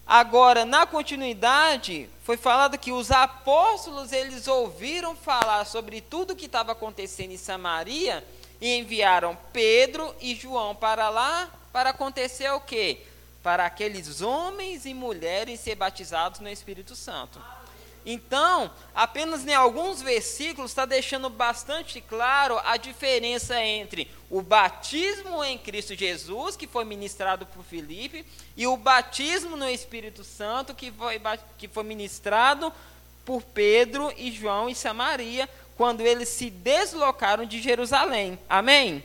Agora, 0.06 0.66
na 0.66 0.86
continuidade, 0.86 2.10
foi 2.24 2.36
falado 2.36 2.78
que 2.78 2.92
os 2.92 3.10
apóstolos 3.10 4.12
eles 4.12 4.48
ouviram 4.48 5.16
falar 5.16 5.66
sobre 5.66 6.02
tudo 6.02 6.36
que 6.36 6.48
estava 6.48 6.74
acontecendo 6.74 7.32
em 7.32 7.38
Samaria 7.38 8.22
e 8.60 8.78
enviaram 8.78 9.38
Pedro 9.54 10.14
e 10.20 10.36
João 10.36 10.76
para 10.76 11.10
lá 11.10 11.50
para 11.72 11.92
acontecer 11.92 12.52
o 12.52 12.60
quê? 12.60 13.06
para 13.42 13.66
aqueles 13.66 14.22
homens 14.22 14.86
e 14.86 14.94
mulheres 14.94 15.60
ser 15.60 15.76
batizados 15.76 16.40
no 16.40 16.50
Espírito 16.50 16.96
Santo. 16.96 17.42
Então, 18.06 18.72
apenas 18.96 19.46
em 19.46 19.54
alguns 19.54 20.02
versículos 20.02 20.72
está 20.72 20.86
deixando 20.86 21.30
bastante 21.30 22.02
claro 22.02 22.60
a 22.64 22.78
diferença 22.78 23.62
entre 23.62 24.10
o 24.30 24.42
batismo 24.42 25.44
em 25.44 25.58
Cristo 25.58 25.96
Jesus, 25.96 26.56
que 26.56 26.68
foi 26.68 26.86
ministrado 26.86 27.46
por 27.46 27.64
Filipe, 27.64 28.26
e 28.56 28.66
o 28.66 28.78
batismo 28.78 29.58
no 29.58 29.70
Espírito 29.70 30.24
Santo, 30.24 30.74
que 30.74 30.92
foi, 30.92 31.22
que 31.58 31.68
foi 31.68 31.84
ministrado 31.84 32.72
por 33.26 33.42
Pedro 33.42 34.14
e 34.18 34.32
João 34.32 34.70
e 34.70 34.76
Samaria, 34.76 35.50
quando 35.76 36.02
eles 36.02 36.30
se 36.30 36.50
deslocaram 36.50 37.46
de 37.46 37.62
Jerusalém. 37.62 38.40
Amém? 38.50 38.90
Amém. 38.90 39.04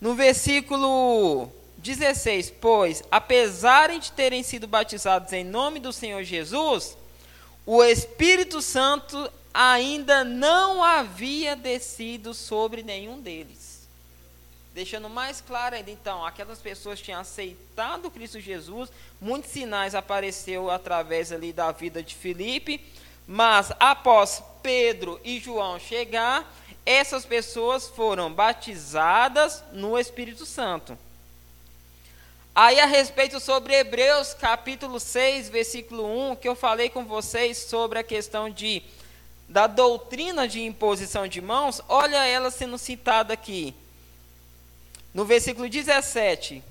No 0.00 0.14
versículo 0.14 1.50
16: 1.82 2.52
Pois, 2.60 3.02
apesar 3.10 3.90
de 3.98 4.12
terem 4.12 4.42
sido 4.42 4.66
batizados 4.66 5.32
em 5.32 5.44
nome 5.44 5.80
do 5.80 5.92
Senhor 5.92 6.22
Jesus, 6.22 6.96
o 7.66 7.82
Espírito 7.82 8.60
Santo 8.60 9.30
ainda 9.52 10.22
não 10.24 10.82
havia 10.82 11.56
descido 11.56 12.34
sobre 12.34 12.82
nenhum 12.82 13.20
deles. 13.20 13.88
Deixando 14.72 15.08
mais 15.08 15.40
claro 15.40 15.74
ainda, 15.74 15.90
então, 15.90 16.24
aquelas 16.24 16.60
pessoas 16.60 17.00
tinham 17.00 17.20
aceitado 17.20 18.10
Cristo 18.10 18.38
Jesus, 18.38 18.88
muitos 19.20 19.50
sinais 19.50 19.94
apareceu 19.94 20.70
através 20.70 21.32
ali 21.32 21.52
da 21.52 21.72
vida 21.72 22.02
de 22.02 22.14
Filipe, 22.14 22.80
mas 23.26 23.72
após 23.80 24.42
Pedro 24.62 25.20
e 25.24 25.40
João 25.40 25.78
chegar, 25.78 26.54
essas 26.86 27.24
pessoas 27.24 27.88
foram 27.88 28.32
batizadas 28.32 29.62
no 29.72 29.98
Espírito 29.98 30.46
Santo. 30.46 30.96
Aí 32.54 32.80
a 32.80 32.86
respeito 32.86 33.38
sobre 33.38 33.74
Hebreus 33.74 34.34
capítulo 34.34 34.98
6, 34.98 35.48
versículo 35.48 36.30
1, 36.32 36.36
que 36.36 36.48
eu 36.48 36.56
falei 36.56 36.90
com 36.90 37.04
vocês 37.04 37.56
sobre 37.56 38.00
a 38.00 38.02
questão 38.02 38.50
de 38.50 38.82
da 39.48 39.66
doutrina 39.66 40.46
de 40.46 40.60
imposição 40.60 41.26
de 41.26 41.40
mãos, 41.40 41.80
olha 41.88 42.24
ela 42.24 42.50
sendo 42.52 42.78
citada 42.78 43.34
aqui. 43.34 43.74
No 45.12 45.24
versículo 45.24 45.68
17. 45.68 46.62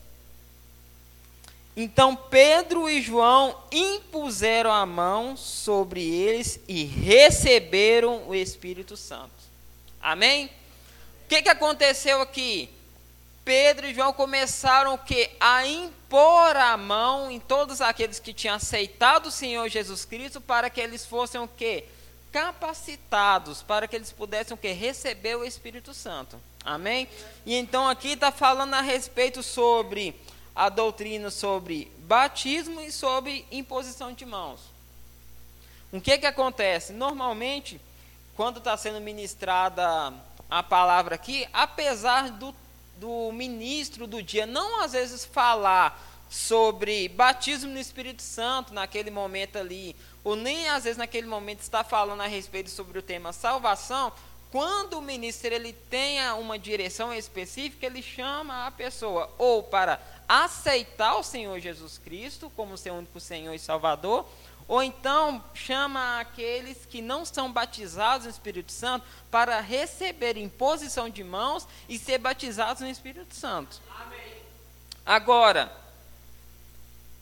Então 1.75 2.15
Pedro 2.15 2.89
e 2.89 3.01
João 3.01 3.55
impuseram 3.71 4.71
a 4.71 4.85
mão 4.85 5.35
sobre 5.35 6.01
eles 6.01 6.59
e 6.67 6.83
receberam 6.83 8.27
o 8.27 8.35
Espírito 8.35 8.97
Santo. 8.97 9.31
Amém? 10.01 10.45
O 10.45 11.29
que, 11.29 11.41
que 11.41 11.49
aconteceu 11.49 12.21
aqui? 12.21 12.69
Pedro 13.43 13.87
e 13.87 13.93
João 13.93 14.13
começaram 14.13 14.93
o 14.93 14.97
que? 14.97 15.29
A 15.39 15.65
impor 15.65 16.55
a 16.55 16.77
mão 16.77 17.31
em 17.31 17.39
todos 17.39 17.81
aqueles 17.81 18.19
que 18.19 18.33
tinham 18.33 18.55
aceitado 18.55 19.27
o 19.27 19.31
Senhor 19.31 19.67
Jesus 19.69 20.05
Cristo 20.05 20.39
para 20.39 20.69
que 20.69 20.81
eles 20.81 21.05
fossem 21.05 21.41
o 21.41 21.47
que? 21.47 21.85
Capacitados, 22.31 23.63
para 23.63 23.87
que 23.87 23.95
eles 23.95 24.11
pudessem 24.11 24.53
o 24.53 24.57
que? 24.57 24.71
Receber 24.71 25.35
o 25.35 25.43
Espírito 25.43 25.93
Santo. 25.93 26.39
Amém? 26.63 27.07
E 27.45 27.55
então 27.55 27.87
aqui 27.87 28.09
está 28.09 28.31
falando 28.31 28.73
a 28.73 28.81
respeito 28.81 29.41
sobre 29.41 30.15
a 30.59 30.67
doutrina 30.67 31.31
sobre 31.31 31.89
batismo 31.99 32.81
e 32.81 32.91
sobre 32.91 33.45
imposição 33.49 34.11
de 34.11 34.25
mãos. 34.25 34.59
O 35.89 36.01
que 36.01 36.17
que 36.17 36.25
acontece? 36.25 36.91
Normalmente, 36.91 37.79
quando 38.35 38.57
está 38.57 38.75
sendo 38.75 38.99
ministrada 38.99 40.13
a 40.49 40.61
palavra 40.61 41.15
aqui, 41.15 41.47
apesar 41.53 42.29
do 42.31 42.53
do 42.99 43.31
ministro 43.31 44.05
do 44.05 44.21
dia 44.21 44.45
não 44.45 44.81
às 44.83 44.91
vezes 44.91 45.23
falar 45.23 46.05
sobre 46.29 47.07
batismo 47.09 47.71
no 47.71 47.79
Espírito 47.79 48.21
Santo 48.21 48.73
naquele 48.73 49.09
momento 49.09 49.57
ali, 49.57 49.95
ou 50.23 50.35
nem 50.35 50.69
às 50.69 50.83
vezes 50.83 50.97
naquele 50.97 51.25
momento 51.25 51.61
está 51.61 51.83
falando 51.83 52.21
a 52.21 52.27
respeito 52.27 52.69
sobre 52.69 52.99
o 52.99 53.01
tema 53.01 53.33
salvação, 53.33 54.11
quando 54.51 54.95
o 54.95 55.01
ministro 55.01 55.53
ele 55.53 55.73
tenha 55.73 56.35
uma 56.35 56.57
direção 56.57 57.13
específica, 57.13 57.85
ele 57.85 58.01
chama 58.01 58.67
a 58.67 58.71
pessoa 58.71 59.33
ou 59.37 59.63
para 59.63 60.01
aceitar 60.27 61.15
o 61.15 61.23
Senhor 61.23 61.59
Jesus 61.59 61.97
Cristo 61.97 62.51
como 62.55 62.77
seu 62.77 62.95
único 62.95 63.19
Senhor 63.19 63.53
e 63.53 63.59
Salvador, 63.59 64.27
ou 64.69 64.83
então 64.83 65.43
chama 65.55 66.19
aqueles 66.19 66.85
que 66.85 67.01
não 67.01 67.25
são 67.25 67.51
batizados 67.51 68.25
no 68.25 68.31
Espírito 68.31 68.71
Santo 68.71 69.03
para 69.31 69.59
receber 69.59 70.37
imposição 70.37 71.09
de 71.09 71.23
mãos 71.23 71.67
e 71.89 71.97
ser 71.97 72.19
batizados 72.19 72.83
no 72.83 72.87
Espírito 72.87 73.33
Santo. 73.33 73.81
Amém. 73.99 74.37
Agora, 75.03 75.75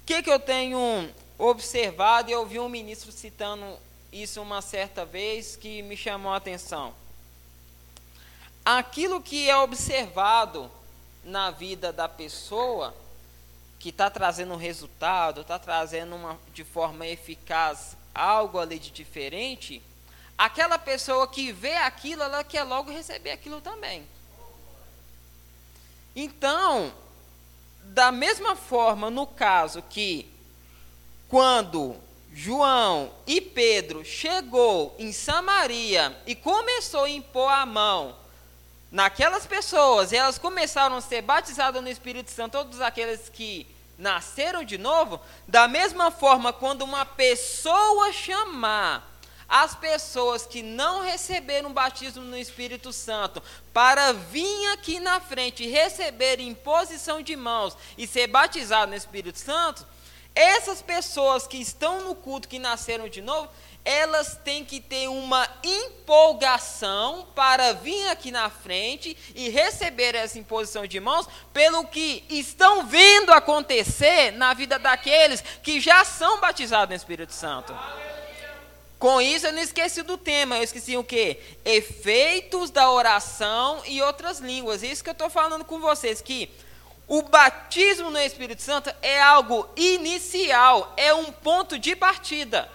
o 0.02 0.06
que, 0.06 0.22
que 0.22 0.30
eu 0.30 0.42
tenho 0.42 1.10
observado, 1.38 2.30
e 2.30 2.34
eu 2.34 2.46
vi 2.46 2.60
um 2.60 2.68
ministro 2.68 3.14
citando 3.14 3.80
isso 4.12 4.42
uma 4.42 4.62
certa 4.62 5.06
vez 5.06 5.56
que 5.56 5.82
me 5.84 5.96
chamou 5.96 6.34
a 6.34 6.38
atenção. 6.38 6.94
Aquilo 8.66 9.22
que 9.22 9.50
é 9.50 9.56
observado 9.56 10.70
na 11.24 11.50
vida 11.50 11.94
da 11.94 12.10
pessoa 12.10 12.94
que 13.80 13.90
está 13.90 14.10
trazendo 14.10 14.54
um 14.54 14.58
resultado, 14.58 15.42
está 15.42 15.60
trazendo 15.60 16.16
uma, 16.16 16.40
de 16.54 16.64
forma 16.64 17.06
eficaz 17.06 17.96
algo 18.14 18.58
ali 18.60 18.80
de 18.80 18.90
diferente, 18.90 19.82
aquela 20.38 20.80
pessoa 20.80 21.28
que 21.28 21.52
vê 21.52 21.76
aquilo, 21.76 22.24
ela 22.24 22.44
quer 22.44 22.64
logo 22.64 22.92
receber 22.92 23.32
aquilo 23.32 23.62
também. 23.62 24.08
Então, 26.16 26.92
da 27.84 28.12
mesma 28.12 28.56
forma, 28.56 29.10
no 29.10 29.28
caso 29.28 29.84
que 29.84 30.28
quando 31.30 31.96
João 32.34 33.12
e 33.26 33.40
Pedro 33.40 34.04
chegou 34.04 34.96
em 34.98 35.12
Samaria 35.12 36.20
e 36.26 36.36
começou 36.36 37.04
a 37.04 37.10
impor 37.10 37.52
a 37.52 37.66
mão 37.66 38.16
naquelas 38.92 39.46
pessoas, 39.46 40.14
elas 40.14 40.38
começaram 40.38 40.98
a 40.98 41.02
ser 41.02 41.22
batizadas 41.22 41.82
no 41.82 41.90
Espírito 41.90 42.32
Santo, 42.32 42.54
todos 42.54 42.82
aqueles 42.82 43.30
que 43.30 43.68
nasceram 43.98 44.64
de 44.64 44.78
novo, 44.78 45.20
da 45.48 45.68
mesma 45.68 46.12
forma, 46.12 46.54
quando 46.54 46.84
uma 46.84 47.06
pessoa 47.06 48.12
chamar 48.14 49.18
as 49.50 49.76
pessoas 49.76 50.46
que 50.46 50.62
não 50.62 51.02
receberam 51.02 51.70
o 51.70 51.74
batismo 51.74 52.24
no 52.24 52.38
Espírito 52.38 52.92
Santo 52.92 53.42
para 53.74 54.12
vir 54.12 54.72
aqui 54.74 55.00
na 55.00 55.22
frente 55.22 55.64
e 55.64 55.70
receber 55.70 56.40
imposição 56.40 57.22
de 57.22 57.36
mãos 57.36 57.76
e 57.98 58.06
ser 58.06 58.28
batizado 58.28 58.92
no 58.92 58.98
Espírito 58.98 59.40
Santo, 59.40 59.86
essas 60.36 60.82
pessoas 60.82 61.48
que 61.48 61.58
estão 61.58 62.02
no 62.02 62.14
culto, 62.14 62.48
que 62.48 62.60
nasceram 62.60 63.08
de 63.08 63.22
novo, 63.22 63.50
elas 63.88 64.38
têm 64.44 64.66
que 64.66 64.82
ter 64.82 65.08
uma 65.08 65.48
empolgação 65.64 67.26
para 67.34 67.72
vir 67.72 68.10
aqui 68.10 68.32
na 68.32 68.50
frente 68.50 69.16
e 69.34 69.48
receber 69.48 70.14
essa 70.14 70.38
imposição 70.38 70.86
de 70.86 71.00
mãos, 71.00 71.26
pelo 71.54 71.88
que 71.88 72.26
estão 72.30 72.86
vendo 72.86 73.32
acontecer 73.32 74.32
na 74.32 74.54
vida 74.54 74.78
daqueles 74.78 75.42
que 75.64 75.80
já 75.80 76.04
são 76.04 76.42
batizados 76.42 76.90
no 76.90 76.96
Espírito 76.98 77.32
Santo. 77.32 77.74
Com 79.00 79.22
isso, 79.22 79.48
eu 79.48 79.54
não 79.54 79.62
esqueci 79.62 80.04
do 80.04 80.18
tema, 80.18 80.58
eu 80.58 80.64
esqueci 80.64 80.98
o 80.98 81.04
quê? 81.04 81.40
Efeitos 81.64 82.70
da 82.70 82.92
oração 82.92 83.82
e 83.86 84.02
outras 84.02 84.40
línguas. 84.40 84.84
Isso 84.84 85.02
que 85.02 85.10
eu 85.10 85.14
estou 85.14 85.30
falando 85.30 85.64
com 85.64 85.80
vocês, 85.80 86.20
que 86.20 86.52
o 87.08 87.22
batismo 87.22 88.10
no 88.10 88.20
Espírito 88.20 88.62
Santo 88.62 88.94
é 89.02 89.22
algo 89.22 89.70
inicial, 89.78 90.94
é 90.98 91.14
um 91.14 91.32
ponto 91.32 91.80
de 91.80 91.96
partida. 91.96 92.70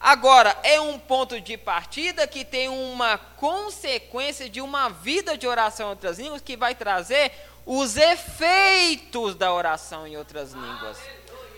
Agora, 0.00 0.56
é 0.62 0.80
um 0.80 0.98
ponto 0.98 1.38
de 1.38 1.58
partida 1.58 2.26
que 2.26 2.42
tem 2.42 2.70
uma 2.70 3.18
consequência 3.18 4.48
de 4.48 4.58
uma 4.58 4.88
vida 4.88 5.36
de 5.36 5.46
oração 5.46 5.88
em 5.88 5.90
outras 5.90 6.18
línguas 6.18 6.40
que 6.40 6.56
vai 6.56 6.74
trazer 6.74 7.30
os 7.66 7.98
efeitos 7.98 9.34
da 9.34 9.52
oração 9.52 10.06
em 10.06 10.16
outras 10.16 10.52
línguas. 10.52 10.96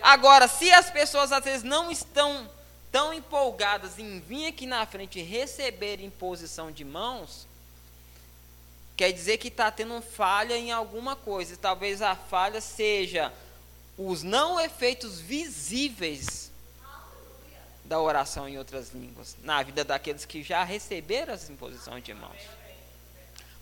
Agora, 0.01 0.49
se 0.49 0.69
as 0.73 0.91
pessoas 0.91 1.31
às 1.31 1.41
vezes 1.41 1.63
não 1.63 1.89
estão 1.89 2.49
tão 2.91 3.13
empolgadas 3.13 3.97
em 3.97 4.19
vir 4.19 4.47
aqui 4.47 4.67
na 4.67 4.85
frente 4.85 5.21
receber 5.21 6.01
imposição 6.01 6.69
de 6.69 6.83
mãos, 6.83 7.47
quer 8.97 9.13
dizer 9.13 9.37
que 9.37 9.47
está 9.47 9.71
tendo 9.71 10.01
falha 10.01 10.57
em 10.57 10.69
alguma 10.69 11.15
coisa. 11.15 11.55
Talvez 11.55 12.01
a 12.01 12.13
falha 12.13 12.59
seja 12.59 13.31
os 13.97 14.21
não 14.21 14.59
efeitos 14.59 15.21
visíveis 15.21 16.42
da 17.93 17.99
oração 17.99 18.49
em 18.49 18.57
outras 18.57 18.89
línguas 18.91 19.37
na 19.43 19.61
vida 19.61 19.83
daqueles 19.83 20.25
que 20.25 20.41
já 20.41 20.63
receberam 20.63 21.31
as 21.31 21.47
imposições 21.47 22.03
de 22.03 22.11
mãos. 22.11 22.41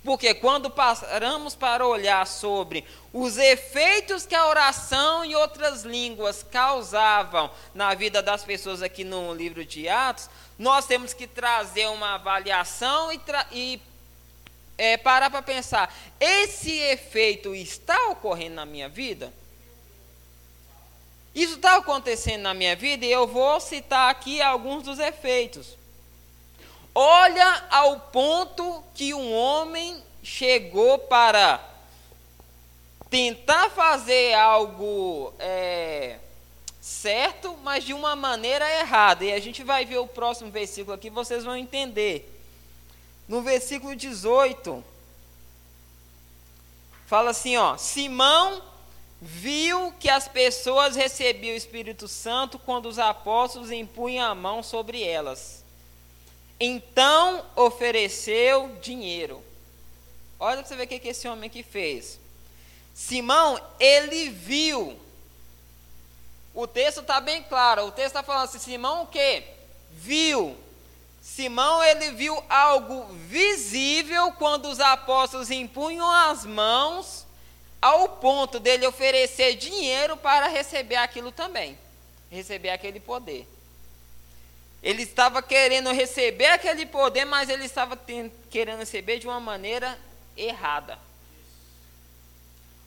Porque 0.06 0.34
quando 0.34 0.70
paramos 0.70 1.54
para 1.54 1.86
olhar 1.86 2.26
sobre 2.26 2.86
os 3.12 3.38
efeitos 3.38 4.26
que 4.26 4.34
a 4.34 4.48
oração 4.48 5.26
em 5.26 5.36
outras 5.36 5.84
línguas 5.84 6.44
causavam 6.50 7.52
na 7.76 7.94
vida 7.94 8.24
das 8.24 8.46
pessoas 8.46 8.82
aqui 8.82 9.04
no 9.04 9.34
livro 9.34 9.66
de 9.66 9.90
Atos, 9.90 10.30
nós 10.58 10.86
temos 10.86 11.14
que 11.14 11.28
trazer 11.28 11.88
uma 11.88 12.16
avaliação 12.16 13.12
e, 13.12 13.20
e 13.52 13.82
é, 14.78 14.96
parar 14.96 15.30
para 15.30 15.42
pensar: 15.42 15.94
esse 16.22 16.72
efeito 16.72 17.54
está 17.54 18.08
ocorrendo 18.08 18.56
na 18.56 18.66
minha 18.66 18.88
vida? 18.88 19.34
Isso 21.34 21.56
está 21.56 21.78
acontecendo 21.78 22.42
na 22.42 22.54
minha 22.54 22.76
vida 22.76 23.06
e 23.06 23.12
eu 23.12 23.26
vou 23.26 23.60
citar 23.60 24.10
aqui 24.10 24.42
alguns 24.42 24.84
dos 24.84 25.00
efeitos. 25.00 25.78
Olha 26.94 27.66
ao 27.70 28.00
ponto 28.00 28.84
que 28.94 29.14
um 29.14 29.34
homem 29.34 30.04
chegou 30.22 31.00
para 31.00 31.64
tentar 33.10 33.70
fazer 33.70 34.34
algo 34.34 35.34
é, 35.40 36.20
certo, 36.82 37.58
mas 37.64 37.86
de 37.86 37.94
uma 37.94 38.14
maneira 38.16 38.70
errada. 38.80 39.24
E 39.24 39.32
a 39.32 39.40
gente 39.40 39.64
vai 39.64 39.86
ver 39.86 40.00
o 40.00 40.08
próximo 40.08 40.52
versículo 40.52 40.94
aqui, 40.94 41.10
vocês 41.10 41.46
vão 41.46 41.56
entender. 41.56 42.28
No 43.26 43.42
versículo 43.42 43.96
18, 43.96 44.84
fala 47.08 47.32
assim: 47.32 47.56
ó, 47.56 47.78
Simão 47.78 48.62
viu 49.22 49.94
que 50.00 50.10
as 50.10 50.28
pessoas 50.28 50.96
recebiam 50.96 51.54
o 51.54 51.58
Espírito 51.58 52.08
Santo 52.08 52.58
quando 52.58 52.88
os 52.88 52.98
apóstolos 52.98 53.70
impunham 53.70 54.26
a 54.26 54.34
mão 54.34 54.64
sobre 54.64 55.04
elas. 55.04 55.64
Então 56.60 57.46
ofereceu 57.56 58.76
dinheiro. 58.82 59.44
Olha 60.40 60.58
para 60.58 60.68
você 60.68 60.76
ver 60.76 60.86
o 60.86 60.88
que 60.88 61.08
esse 61.08 61.28
homem 61.28 61.48
aqui 61.48 61.62
fez. 61.62 62.20
Simão, 62.96 63.62
ele 63.80 64.30
viu. 64.30 65.00
O 66.54 66.66
texto 66.66 67.02
está 67.02 67.22
bem 67.22 67.44
claro. 67.44 67.86
O 67.86 67.92
texto 67.92 68.08
está 68.08 68.24
falando 68.24 68.46
assim: 68.46 68.60
Simão 68.60 69.04
o 69.04 69.08
que? 69.08 69.44
Viu. 69.92 70.58
Simão 71.22 71.84
ele 71.84 72.12
viu 72.12 72.44
algo 72.50 73.06
visível 73.28 74.32
quando 74.34 74.66
os 74.66 74.80
apóstolos 74.80 75.52
impunham 75.52 76.10
as 76.10 76.44
mãos 76.44 77.28
ao 77.82 78.08
ponto 78.08 78.60
dele 78.60 78.86
oferecer 78.86 79.56
dinheiro 79.56 80.16
para 80.16 80.48
receber 80.48 80.98
aquilo 80.98 81.32
também, 81.32 81.78
receber 82.30 82.70
aquele 82.70 83.00
poder. 83.00 83.48
Ele 84.84 85.04
estava 85.04 85.42
querendo 85.42 85.92
receber 85.92 86.48
aquele 86.48 86.86
poder, 86.86 87.26
mas 87.26 87.50
ele 87.50 87.66
estava 87.66 87.98
querendo 88.50 88.80
receber 88.80 89.20
de 89.20 89.28
uma 89.28 89.40
maneira 89.40 89.98
errada. 90.36 90.98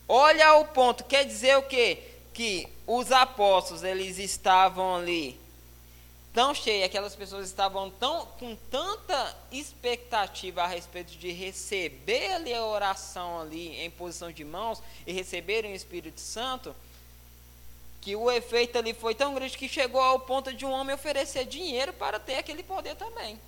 Olha 0.08 0.54
o 0.54 0.66
ponto, 0.66 1.04
quer 1.04 1.24
dizer 1.24 1.56
o 1.56 1.62
quê? 1.62 1.98
Que 2.32 2.68
os 2.86 3.10
apóstolos, 3.10 3.82
eles 3.82 4.18
estavam 4.18 4.96
ali 4.96 5.40
tão 6.34 6.52
cheia, 6.52 6.84
aquelas 6.84 7.14
pessoas 7.14 7.46
estavam 7.46 7.88
tão, 7.90 8.26
com 8.40 8.56
tanta 8.68 9.36
expectativa 9.52 10.64
a 10.64 10.66
respeito 10.66 11.16
de 11.16 11.30
receber 11.30 12.32
ali 12.32 12.52
a 12.52 12.66
oração 12.66 13.40
ali 13.40 13.80
em 13.80 13.88
posição 13.88 14.32
de 14.32 14.44
mãos 14.44 14.82
e 15.06 15.12
receberem 15.12 15.72
o 15.72 15.76
Espírito 15.76 16.20
Santo, 16.20 16.74
que 18.00 18.16
o 18.16 18.28
efeito 18.30 18.76
ali 18.76 18.92
foi 18.92 19.14
tão 19.14 19.32
grande 19.32 19.56
que 19.56 19.68
chegou 19.68 20.00
ao 20.00 20.18
ponto 20.20 20.52
de 20.52 20.66
um 20.66 20.72
homem 20.72 20.96
oferecer 20.96 21.46
dinheiro 21.46 21.92
para 21.92 22.18
ter 22.18 22.34
aquele 22.34 22.64
poder 22.64 22.96
também. 22.96 23.40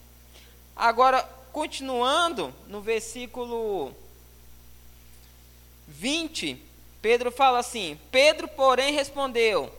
Agora, 0.76 1.22
continuando 1.52 2.54
no 2.68 2.80
versículo 2.80 3.92
20, 5.88 6.62
Pedro 7.02 7.32
fala 7.32 7.58
assim: 7.58 7.98
Pedro, 8.12 8.46
porém, 8.46 8.94
respondeu: 8.94 9.72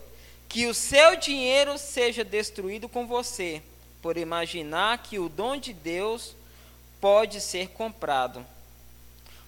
que 0.48 0.66
o 0.66 0.74
seu 0.74 1.16
dinheiro 1.16 1.76
seja 1.76 2.24
destruído 2.24 2.88
com 2.88 3.06
você, 3.06 3.62
por 4.00 4.16
imaginar 4.16 4.98
que 4.98 5.18
o 5.18 5.28
dom 5.28 5.56
de 5.56 5.72
Deus 5.72 6.34
pode 7.00 7.40
ser 7.40 7.68
comprado. 7.68 8.44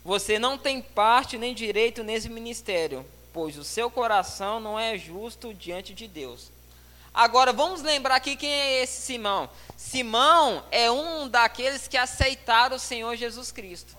Você 0.04 0.38
não 0.38 0.58
tem 0.58 0.82
parte 0.82 1.38
nem 1.38 1.54
direito 1.54 2.02
nesse 2.02 2.28
ministério, 2.28 3.04
pois 3.32 3.56
o 3.56 3.64
seu 3.64 3.90
coração 3.90 4.60
não 4.60 4.78
é 4.78 4.98
justo 4.98 5.54
diante 5.54 5.94
de 5.94 6.06
Deus. 6.06 6.50
Agora 7.12 7.52
vamos 7.52 7.82
lembrar 7.82 8.16
aqui 8.16 8.36
quem 8.36 8.52
é 8.52 8.82
esse 8.82 9.02
Simão. 9.02 9.50
Simão 9.76 10.64
é 10.70 10.90
um 10.90 11.28
daqueles 11.28 11.88
que 11.88 11.96
aceitaram 11.96 12.76
o 12.76 12.80
Senhor 12.80 13.16
Jesus 13.16 13.50
Cristo. 13.50 13.96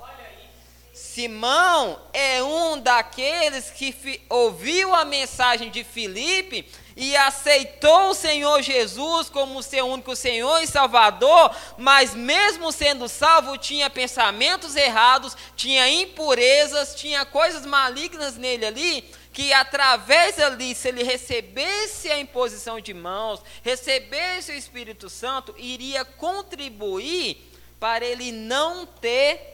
Simão 0.93 2.01
é 2.11 2.43
um 2.43 2.77
daqueles 2.77 3.69
que 3.69 4.21
ouviu 4.29 4.93
a 4.93 5.05
mensagem 5.05 5.69
de 5.69 5.85
Filipe 5.85 6.67
e 6.97 7.15
aceitou 7.15 8.09
o 8.09 8.13
Senhor 8.13 8.61
Jesus 8.61 9.29
como 9.29 9.63
seu 9.63 9.87
único 9.87 10.15
Senhor 10.17 10.61
e 10.61 10.67
Salvador, 10.67 11.55
mas 11.77 12.13
mesmo 12.13 12.71
sendo 12.73 13.07
salvo, 13.07 13.57
tinha 13.57 13.89
pensamentos 13.89 14.75
errados, 14.75 15.37
tinha 15.55 15.89
impurezas, 15.89 16.93
tinha 16.93 17.25
coisas 17.25 17.65
malignas 17.65 18.35
nele 18.35 18.65
ali, 18.65 19.09
que 19.31 19.53
através 19.53 20.37
ali, 20.39 20.75
se 20.75 20.89
ele 20.89 21.03
recebesse 21.03 22.11
a 22.11 22.19
imposição 22.19 22.81
de 22.81 22.93
mãos, 22.93 23.41
recebesse 23.63 24.51
o 24.51 24.55
Espírito 24.55 25.09
Santo, 25.09 25.55
iria 25.57 26.03
contribuir 26.03 27.49
para 27.79 28.05
ele 28.05 28.31
não 28.31 28.85
ter 28.85 29.50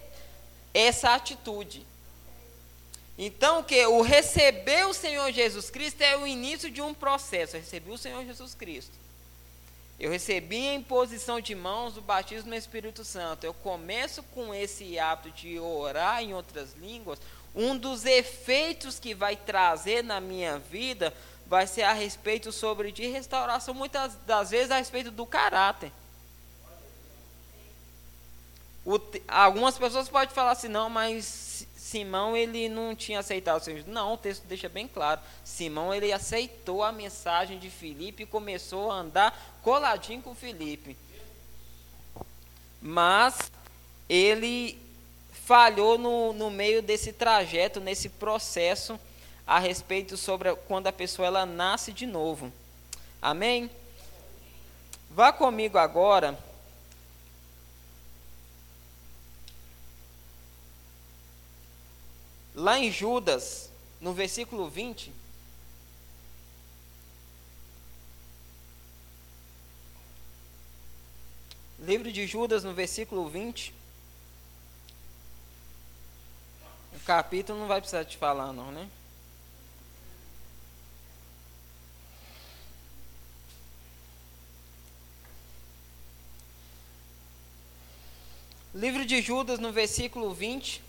essa 0.77 1.15
atitude. 1.15 1.85
Então, 3.17 3.63
que 3.63 3.83
o 3.87 4.01
receber 4.01 4.85
o 4.85 4.93
Senhor 4.93 5.31
Jesus 5.31 5.71
Cristo 5.71 6.01
é 6.01 6.15
o 6.15 6.27
início 6.27 6.69
de 6.69 6.81
um 6.81 6.93
processo. 6.93 7.55
Eu 7.55 7.61
recebi 7.61 7.89
o 7.89 7.97
Senhor 7.97 8.23
Jesus 8.23 8.53
Cristo. 8.53 8.93
Eu 9.99 10.11
recebi 10.11 10.67
a 10.67 10.75
imposição 10.75 11.41
de 11.41 11.55
mãos 11.55 11.93
do 11.93 12.01
batismo 12.01 12.51
no 12.51 12.55
Espírito 12.55 13.03
Santo. 13.03 13.43
Eu 13.43 13.55
começo 13.55 14.21
com 14.21 14.53
esse 14.53 14.99
hábito 14.99 15.31
de 15.31 15.59
orar 15.59 16.21
em 16.21 16.35
outras 16.35 16.75
línguas. 16.75 17.19
Um 17.55 17.75
dos 17.75 18.05
efeitos 18.05 18.99
que 18.99 19.15
vai 19.15 19.35
trazer 19.35 20.03
na 20.03 20.21
minha 20.21 20.59
vida 20.59 21.11
vai 21.47 21.65
ser 21.65 21.83
a 21.83 21.93
respeito 21.93 22.51
sobre 22.51 22.91
de 22.91 23.07
restauração, 23.07 23.73
muitas 23.73 24.13
das 24.27 24.51
vezes 24.51 24.69
a 24.69 24.77
respeito 24.77 25.09
do 25.09 25.25
caráter. 25.25 25.91
O, 28.87 28.97
algumas 29.27 29.77
pessoas 29.77 30.07
podem 30.07 30.33
falar 30.33 30.51
assim, 30.51 30.69
não, 30.69 30.89
mas 30.89 31.67
Simão 31.75 32.37
ele 32.37 32.69
não 32.69 32.95
tinha 32.95 33.19
aceitado 33.19 33.59
o 33.59 33.63
Senhor. 33.65 33.83
Não, 33.85 34.13
o 34.13 34.17
texto 34.17 34.45
deixa 34.45 34.69
bem 34.69 34.87
claro. 34.87 35.19
Simão 35.43 35.93
ele 35.93 36.13
aceitou 36.13 36.81
a 36.81 36.89
mensagem 36.89 37.59
de 37.59 37.69
Filipe 37.69 38.23
e 38.23 38.25
começou 38.25 38.89
a 38.89 38.95
andar 38.95 39.59
coladinho 39.61 40.21
com 40.21 40.33
Filipe. 40.33 40.95
Mas 42.81 43.51
ele 44.07 44.79
falhou 45.43 45.97
no, 45.97 46.31
no 46.31 46.49
meio 46.49 46.81
desse 46.81 47.11
trajeto, 47.11 47.81
nesse 47.81 48.07
processo 48.07 48.97
a 49.45 49.59
respeito 49.59 50.15
sobre 50.15 50.55
quando 50.65 50.87
a 50.87 50.93
pessoa 50.93 51.25
ela 51.25 51.45
nasce 51.45 51.91
de 51.91 52.05
novo. 52.05 52.53
Amém? 53.21 53.69
Vá 55.11 55.33
comigo 55.33 55.77
agora 55.77 56.39
Lá 62.57 62.79
em 62.79 62.91
Judas, 62.91 63.69
no 64.01 64.13
versículo 64.15 64.67
20. 64.67 65.13
Livro 71.77 72.11
de 72.11 72.25
Judas, 72.25 72.63
no 72.63 72.73
versículo 72.73 73.29
20. 73.29 73.71
O 76.95 76.99
capítulo 77.05 77.59
não 77.59 77.67
vai 77.67 77.79
precisar 77.79 78.03
te 78.03 78.17
falar, 78.17 78.51
não, 78.51 78.71
né? 78.71 78.89
Livro 88.73 89.05
de 89.05 89.21
Judas, 89.21 89.59
no 89.59 89.71
versículo 89.71 90.33
20. 90.33 90.86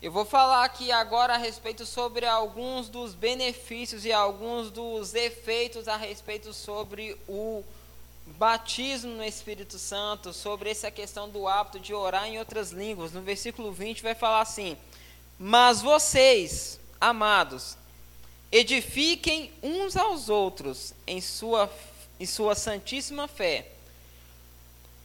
Eu 0.00 0.12
vou 0.12 0.24
falar 0.24 0.64
aqui 0.64 0.92
agora 0.92 1.34
a 1.34 1.36
respeito 1.36 1.84
sobre 1.84 2.24
alguns 2.24 2.88
dos 2.88 3.14
benefícios 3.14 4.04
e 4.04 4.12
alguns 4.12 4.70
dos 4.70 5.12
efeitos 5.12 5.88
a 5.88 5.96
respeito 5.96 6.54
sobre 6.54 7.16
o 7.28 7.64
batismo 8.24 9.12
no 9.16 9.24
Espírito 9.24 9.76
Santo, 9.76 10.32
sobre 10.32 10.70
essa 10.70 10.88
questão 10.88 11.28
do 11.28 11.48
hábito 11.48 11.80
de 11.80 11.92
orar 11.92 12.28
em 12.28 12.38
outras 12.38 12.70
línguas. 12.70 13.10
No 13.10 13.22
versículo 13.22 13.72
20 13.72 14.04
vai 14.04 14.14
falar 14.14 14.40
assim: 14.40 14.76
Mas 15.36 15.82
vocês, 15.82 16.78
amados, 17.00 17.76
edifiquem 18.52 19.50
uns 19.60 19.96
aos 19.96 20.28
outros 20.28 20.94
em 21.08 21.20
sua, 21.20 21.68
em 22.20 22.26
sua 22.26 22.54
santíssima 22.54 23.26
fé, 23.26 23.66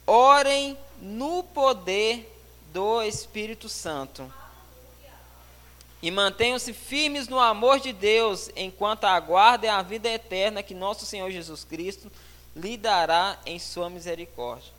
orem 0.06 0.78
no 1.02 1.42
poder 1.42 2.32
do 2.72 3.02
Espírito 3.02 3.68
Santo 3.68 4.32
e 6.04 6.10
mantenham-se 6.10 6.74
firmes 6.74 7.28
no 7.28 7.40
amor 7.40 7.80
de 7.80 7.90
Deus, 7.90 8.50
enquanto 8.54 9.04
aguardem 9.04 9.70
a 9.70 9.80
vida 9.80 10.06
eterna 10.06 10.62
que 10.62 10.74
nosso 10.74 11.06
Senhor 11.06 11.30
Jesus 11.30 11.64
Cristo 11.64 12.12
lhe 12.54 12.76
dará 12.76 13.38
em 13.46 13.58
sua 13.58 13.88
misericórdia. 13.88 14.70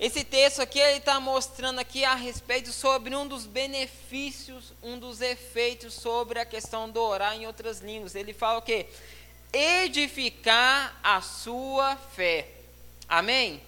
Esse 0.00 0.24
texto 0.24 0.60
aqui 0.60 0.80
ele 0.80 0.98
está 0.98 1.20
mostrando 1.20 1.78
aqui 1.78 2.04
a 2.04 2.16
respeito 2.16 2.72
sobre 2.72 3.14
um 3.14 3.24
dos 3.24 3.46
benefícios, 3.46 4.72
um 4.82 4.98
dos 4.98 5.20
efeitos 5.20 5.94
sobre 5.94 6.40
a 6.40 6.44
questão 6.44 6.90
do 6.90 7.00
orar 7.00 7.36
em 7.36 7.46
outras 7.46 7.78
línguas. 7.78 8.16
Ele 8.16 8.34
fala 8.34 8.58
o 8.58 8.62
quê? 8.62 8.86
Edificar 9.52 10.98
a 11.04 11.20
sua 11.20 11.94
fé. 11.94 12.48
Amém? 13.08 13.62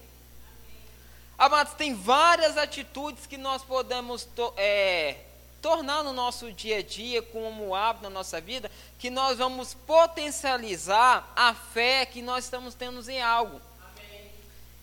Amados, 1.37 1.73
tem 1.75 1.93
várias 1.93 2.57
atitudes 2.57 3.25
que 3.25 3.37
nós 3.37 3.63
podemos 3.63 4.27
é, 4.57 5.15
tornar 5.61 6.03
no 6.03 6.13
nosso 6.13 6.51
dia 6.51 6.77
a 6.77 6.81
dia, 6.81 7.21
como 7.21 7.75
hábito 7.75 8.03
na 8.03 8.09
nossa 8.09 8.39
vida, 8.39 8.71
que 8.97 9.09
nós 9.09 9.37
vamos 9.37 9.73
potencializar 9.73 11.31
a 11.35 11.53
fé 11.53 12.05
que 12.05 12.21
nós 12.21 12.45
estamos 12.45 12.73
tendo 12.73 13.07
em 13.09 13.21
algo. 13.21 13.59
Amém. 13.81 14.31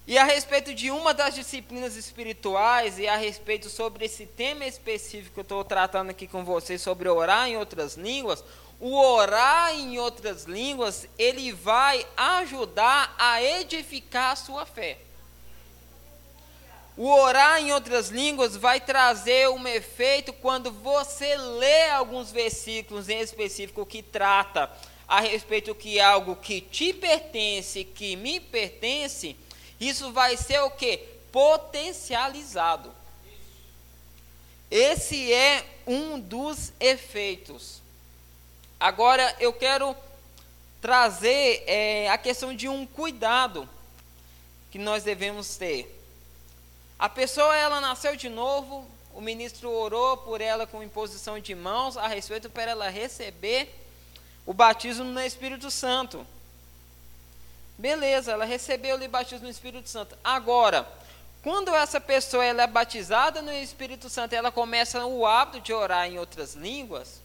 E 0.06 0.18
a 0.18 0.24
respeito 0.24 0.74
de 0.74 0.90
uma 0.90 1.14
das 1.14 1.34
disciplinas 1.34 1.96
espirituais, 1.96 2.98
e 2.98 3.06
a 3.06 3.16
respeito 3.16 3.68
sobre 3.68 4.04
esse 4.04 4.26
tema 4.26 4.64
específico 4.66 5.34
que 5.34 5.40
eu 5.40 5.42
estou 5.42 5.64
tratando 5.64 6.10
aqui 6.10 6.26
com 6.26 6.44
vocês, 6.44 6.82
sobre 6.82 7.08
orar 7.08 7.48
em 7.48 7.56
outras 7.56 7.96
línguas, 7.96 8.44
o 8.80 8.96
orar 8.98 9.74
em 9.74 9.98
outras 9.98 10.44
línguas, 10.44 11.08
ele 11.18 11.52
vai 11.52 12.06
ajudar 12.16 13.14
a 13.18 13.42
edificar 13.42 14.32
a 14.32 14.36
sua 14.36 14.66
fé. 14.66 14.98
O 16.96 17.08
orar 17.08 17.60
em 17.60 17.72
outras 17.72 18.08
línguas 18.08 18.56
vai 18.56 18.80
trazer 18.80 19.48
um 19.48 19.66
efeito 19.66 20.32
quando 20.32 20.70
você 20.70 21.36
lê 21.36 21.90
alguns 21.90 22.30
versículos 22.30 23.08
em 23.08 23.18
específico 23.18 23.84
que 23.84 24.00
trata 24.00 24.70
a 25.08 25.20
respeito 25.20 25.74
que 25.74 25.98
algo 25.98 26.36
que 26.36 26.60
te 26.60 26.92
pertence, 26.92 27.84
que 27.84 28.14
me 28.14 28.38
pertence, 28.38 29.36
isso 29.80 30.12
vai 30.12 30.36
ser 30.36 30.60
o 30.60 30.70
que? 30.70 30.98
Potencializado. 31.32 32.94
Esse 34.70 35.32
é 35.32 35.64
um 35.86 36.18
dos 36.18 36.72
efeitos. 36.78 37.82
Agora 38.78 39.34
eu 39.40 39.52
quero 39.52 39.96
trazer 40.80 41.64
é, 41.66 42.08
a 42.08 42.18
questão 42.18 42.54
de 42.54 42.68
um 42.68 42.86
cuidado 42.86 43.68
que 44.70 44.78
nós 44.78 45.02
devemos 45.02 45.56
ter. 45.56 46.03
A 47.04 47.08
pessoa 47.10 47.54
ela 47.54 47.82
nasceu 47.82 48.16
de 48.16 48.30
novo, 48.30 48.88
o 49.12 49.20
ministro 49.20 49.70
orou 49.70 50.16
por 50.16 50.40
ela 50.40 50.66
com 50.66 50.82
imposição 50.82 51.38
de 51.38 51.54
mãos 51.54 51.98
a 51.98 52.06
respeito 52.06 52.48
para 52.48 52.70
ela 52.70 52.88
receber 52.88 53.78
o 54.46 54.54
batismo 54.54 55.04
no 55.04 55.20
Espírito 55.20 55.70
Santo. 55.70 56.26
Beleza, 57.76 58.32
ela 58.32 58.46
recebeu 58.46 58.96
o 58.96 59.08
batismo 59.10 59.44
no 59.44 59.50
Espírito 59.50 59.86
Santo. 59.86 60.16
Agora, 60.24 60.88
quando 61.42 61.74
essa 61.74 62.00
pessoa 62.00 62.42
ela 62.42 62.62
é 62.62 62.66
batizada 62.66 63.42
no 63.42 63.52
Espírito 63.52 64.08
Santo, 64.08 64.32
ela 64.32 64.50
começa 64.50 65.04
o 65.04 65.26
hábito 65.26 65.60
de 65.60 65.74
orar 65.74 66.06
em 66.08 66.18
outras 66.18 66.54
línguas, 66.54 67.20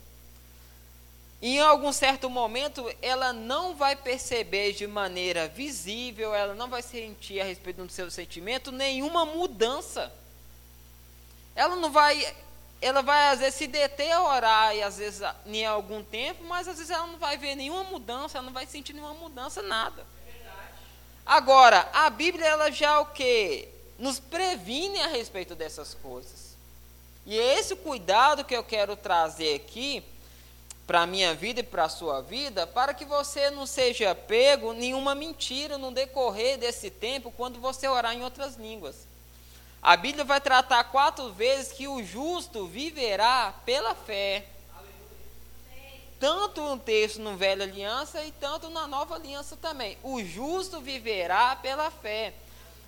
em 1.41 1.59
algum 1.59 1.93
certo 1.93 2.29
momento, 2.29 2.93
ela 3.01 3.31
não 3.31 3.73
vai 3.73 3.95
perceber 3.95 4.73
de 4.73 4.85
maneira 4.85 5.47
visível, 5.47 6.35
ela 6.35 6.53
não 6.53 6.67
vai 6.67 6.81
sentir 6.81 7.39
a 7.39 7.45
respeito 7.45 7.83
do 7.83 7.91
seu 7.91 8.11
sentimento 8.11 8.73
nenhuma 8.73 9.25
mudança. 9.25 10.11
Ela 11.55 11.77
não 11.77 11.91
vai, 11.91 12.35
ela 12.81 13.01
vai 13.01 13.29
às 13.29 13.39
vezes 13.39 13.55
se 13.55 13.67
deter 13.67 14.11
a 14.11 14.21
orar 14.21 14.75
e 14.75 14.83
às 14.83 14.97
vezes 14.97 15.21
em 15.45 15.65
algum 15.65 16.03
tempo, 16.03 16.43
mas 16.43 16.67
às 16.67 16.75
vezes 16.75 16.91
ela 16.91 17.07
não 17.07 17.17
vai 17.17 17.37
ver 17.37 17.55
nenhuma 17.55 17.85
mudança, 17.85 18.37
ela 18.37 18.45
não 18.45 18.53
vai 18.53 18.65
sentir 18.65 18.91
nenhuma 18.91 19.13
mudança, 19.13 19.61
nada. 19.61 20.05
Agora, 21.25 21.87
a 21.93 22.09
Bíblia 22.09 22.47
ela 22.47 22.69
já 22.69 22.99
o 22.99 23.05
que 23.05 23.69
nos 23.97 24.19
previne 24.19 24.99
a 24.99 25.07
respeito 25.07 25.55
dessas 25.55 25.93
coisas. 25.93 26.57
E 27.25 27.39
é 27.39 27.59
esse 27.59 27.77
cuidado 27.77 28.43
que 28.43 28.55
eu 28.55 28.63
quero 28.63 28.97
trazer 28.97 29.55
aqui 29.55 30.03
para 30.89 31.01
a 31.01 31.05
minha 31.05 31.35
vida 31.35 31.59
e 31.59 31.63
para 31.63 31.83
a 31.83 31.89
sua 31.89 32.19
vida, 32.19 32.65
para 32.65 32.95
que 32.95 33.05
você 33.05 33.51
não 33.51 33.67
seja 33.67 34.15
pego 34.15 34.73
nenhuma 34.73 35.13
mentira 35.13 35.77
no 35.77 35.91
decorrer 35.91 36.57
desse 36.57 36.89
tempo 36.89 37.31
quando 37.37 37.59
você 37.59 37.87
orar 37.87 38.15
em 38.15 38.23
outras 38.23 38.55
línguas. 38.55 39.05
A 39.83 39.95
Bíblia 39.95 40.25
vai 40.25 40.41
tratar 40.41 40.83
quatro 40.85 41.31
vezes 41.31 41.71
que 41.71 41.87
o 41.87 42.03
justo 42.03 42.65
viverá 42.65 43.53
pela 43.63 43.93
fé. 43.93 44.47
Tanto 46.19 46.59
um 46.59 46.79
texto 46.79 47.19
no 47.19 47.37
Velha 47.37 47.65
Aliança 47.65 48.23
e 48.23 48.31
tanto 48.31 48.67
na 48.71 48.87
Nova 48.87 49.13
Aliança 49.13 49.55
também. 49.55 49.95
O 50.01 50.23
justo 50.23 50.81
viverá 50.81 51.55
pela 51.57 51.91
fé. 51.91 52.33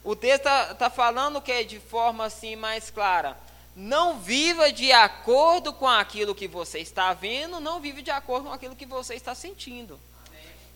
O 0.03 0.15
texto 0.15 0.47
está 0.47 0.73
tá 0.73 0.89
falando 0.89 1.39
que 1.39 1.51
é 1.51 1.63
de 1.63 1.79
forma 1.79 2.25
assim 2.25 2.55
mais 2.55 2.89
clara 2.89 3.37
não 3.75 4.19
viva 4.19 4.71
de 4.71 4.91
acordo 4.91 5.71
com 5.73 5.87
aquilo 5.87 6.35
que 6.35 6.47
você 6.47 6.79
está 6.79 7.13
vendo, 7.13 7.59
não 7.59 7.79
vive 7.79 8.01
de 8.01 8.11
acordo 8.11 8.47
com 8.47 8.53
aquilo 8.53 8.75
que 8.75 8.85
você 8.85 9.15
está 9.15 9.33
sentindo. 9.33 9.99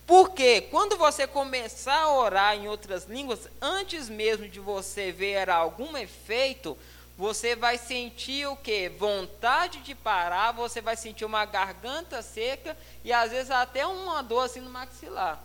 Porque 0.07 0.61
quando 0.61 0.97
você 0.97 1.25
começar 1.25 2.01
a 2.01 2.13
orar 2.13 2.55
em 2.55 2.67
outras 2.67 3.05
línguas, 3.05 3.49
antes 3.61 4.07
mesmo 4.07 4.47
de 4.47 4.59
você 4.59 5.11
ver 5.11 5.49
algum 5.49 5.97
efeito, 5.97 6.77
você 7.17 7.55
vai 7.55 7.77
sentir 7.77 8.45
o 8.47 8.55
que? 8.55 8.89
Vontade 8.89 9.79
de 9.79 9.95
parar, 9.95 10.51
você 10.51 10.79
vai 10.79 10.95
sentir 10.95 11.25
uma 11.25 11.45
garganta 11.45 12.21
seca 12.21 12.77
e 13.03 13.11
às 13.11 13.31
vezes 13.31 13.49
até 13.49 13.85
uma 13.87 14.21
dor 14.21 14.45
assim 14.45 14.59
no 14.59 14.69
maxilar, 14.69 15.41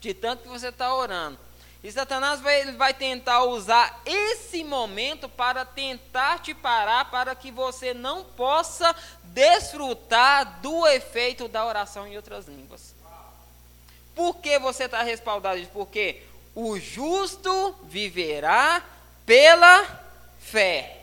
de 0.00 0.14
tanto 0.14 0.44
que 0.44 0.48
você 0.48 0.68
está 0.68 0.94
orando. 0.94 1.38
E 1.82 1.90
Satanás 1.90 2.40
vai, 2.40 2.60
ele 2.60 2.72
vai 2.72 2.94
tentar 2.94 3.42
usar 3.42 4.02
esse 4.06 4.62
momento 4.62 5.28
para 5.28 5.64
tentar 5.64 6.38
te 6.38 6.54
parar, 6.54 7.10
para 7.10 7.34
que 7.34 7.50
você 7.50 7.92
não 7.92 8.22
possa 8.22 8.94
desfrutar 9.24 10.60
do 10.60 10.86
efeito 10.86 11.48
da 11.48 11.66
oração 11.66 12.06
em 12.06 12.16
outras 12.16 12.46
línguas. 12.46 12.94
Por 14.14 14.36
que 14.36 14.58
você 14.60 14.84
está 14.84 15.02
respaldado? 15.02 15.66
Porque 15.72 16.22
o 16.54 16.78
justo 16.78 17.74
viverá 17.84 18.84
pela 19.26 20.00
fé. 20.40 20.98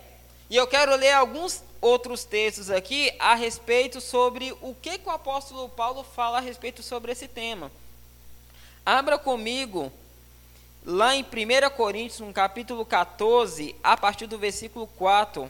E 0.49 0.55
eu 0.55 0.65
quero 0.65 0.95
ler 0.95 1.11
alguns 1.11 1.61
outros 1.81 2.23
textos 2.23 2.69
aqui 2.69 3.11
a 3.19 3.35
respeito 3.35 3.99
sobre 3.99 4.55
o 4.61 4.73
que, 4.75 4.97
que 4.97 5.09
o 5.09 5.11
apóstolo 5.11 5.67
Paulo 5.69 6.03
fala 6.03 6.37
a 6.37 6.41
respeito 6.41 6.81
sobre 6.83 7.11
esse 7.11 7.27
tema. 7.27 7.71
Abra 8.85 9.17
comigo 9.17 9.91
lá 10.85 11.15
em 11.15 11.23
1 11.23 11.69
Coríntios, 11.75 12.19
no 12.19 12.33
capítulo 12.33 12.85
14, 12.85 13.75
a 13.83 13.97
partir 13.97 14.27
do 14.27 14.37
versículo 14.37 14.87
4. 14.87 15.49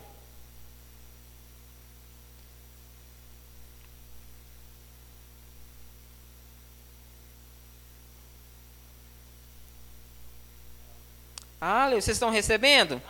Ah, 11.61 11.89
vocês 11.89 12.07
estão 12.09 12.29
recebendo? 12.29 13.01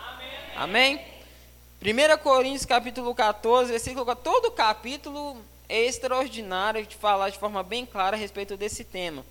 Amém? 0.55 0.99
1 1.81 2.17
Coríntios 2.23 2.65
capítulo 2.65 3.13
14, 3.13 3.71
versículo 3.71 4.03
4. 4.03 4.23
Todo 4.23 4.51
capítulo 4.51 5.37
é 5.69 5.85
extraordinário 5.85 6.85
de 6.85 6.95
falar 6.95 7.29
de 7.29 7.37
forma 7.37 7.61
bem 7.61 7.85
clara 7.85 8.17
a 8.17 8.19
respeito 8.19 8.57
desse 8.57 8.83
tema. 8.83 9.23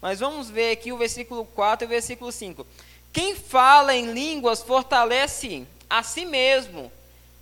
Mas 0.00 0.20
vamos 0.20 0.48
ver 0.48 0.72
aqui 0.72 0.92
o 0.92 0.98
versículo 0.98 1.44
4 1.44 1.84
e 1.84 1.86
o 1.86 1.88
versículo 1.88 2.32
5. 2.32 2.66
Quem 3.12 3.34
fala 3.34 3.94
em 3.94 4.12
línguas 4.12 4.62
fortalece 4.62 5.66
a 5.88 6.02
si 6.02 6.24
mesmo, 6.24 6.90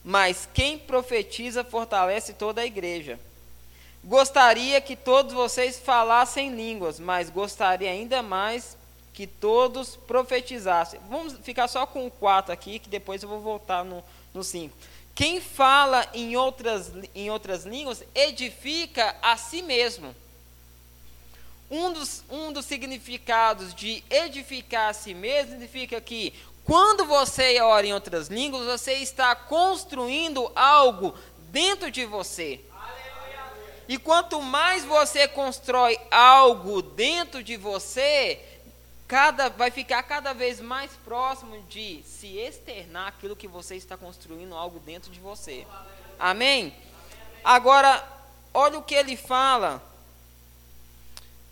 mas 0.05 0.49
quem 0.53 0.79
profetiza 0.79 1.63
fortalece 1.63 2.33
toda 2.33 2.63
a 2.63 2.67
igreja. 2.67 3.19
Gostaria 4.03 4.81
que 4.81 4.97
todos 4.97 5.35
vocês 5.35 5.79
falassem 5.79 6.55
línguas, 6.55 6.99
mas 6.99 7.29
gostaria 7.29 7.91
ainda 7.91 8.23
mais 8.23 8.77
que 9.13 9.27
todos 9.27 9.97
profetizassem. 9.97 11.01
Vamos 11.11 11.35
ficar 11.43 11.69
só 11.69 11.85
com 11.85 12.07
o 12.07 12.11
4 12.11 12.53
aqui, 12.53 12.79
que 12.79 12.89
depois 12.89 13.23
eu 13.23 13.29
vou 13.29 13.41
voltar 13.41 13.85
no, 13.85 14.03
no 14.33 14.43
5. 14.43 14.75
Quem 15.15 15.41
fala 15.41 16.09
em 16.15 16.37
outras, 16.37 16.93
em 17.15 17.29
outras 17.29 17.65
línguas 17.65 18.05
edifica 18.15 19.17
a 19.21 19.37
si 19.37 19.61
mesmo. 19.61 20.15
Um 21.71 21.93
dos, 21.93 22.25
um 22.31 22.53
dos 22.53 22.65
significados 22.65 23.75
de 23.75 24.03
edificar 24.09 24.91
a 24.91 24.93
si 24.95 25.13
mesmo 25.13 25.53
significa 25.53 26.01
que 26.01 26.33
quando 26.65 27.05
você 27.07 27.61
ora 27.61 27.87
em 27.87 27.95
outras 27.95 28.29
línguas, 28.29 28.67
você 28.67 28.95
está 28.95 29.35
construindo 29.35 30.51
algo 30.55 31.15
dentro 31.51 31.91
de 31.91 32.05
você. 32.05 32.61
E 33.89 33.97
quanto 33.97 34.43
mais 34.43 34.85
você 34.85 35.27
constrói 35.27 35.99
algo 36.11 36.83
dentro 36.83 37.43
de 37.43 37.57
você, 37.57 38.39
cada, 39.07 39.49
vai 39.49 39.71
ficar 39.71 40.03
cada 40.03 40.35
vez 40.35 40.61
mais 40.61 40.91
próximo 41.05 41.59
de 41.71 42.03
se 42.05 42.37
externar 42.37 43.09
aquilo 43.09 43.35
que 43.35 43.49
você 43.49 43.77
está 43.77 43.97
construindo 43.97 44.55
algo 44.55 44.79
dentro 44.79 45.11
de 45.11 45.19
você. 45.19 45.67
Amém? 46.19 46.75
Agora, 47.43 48.07
olha 48.53 48.79
o 48.79 48.83
que 48.83 48.95
ele 48.95 49.17
fala 49.17 49.83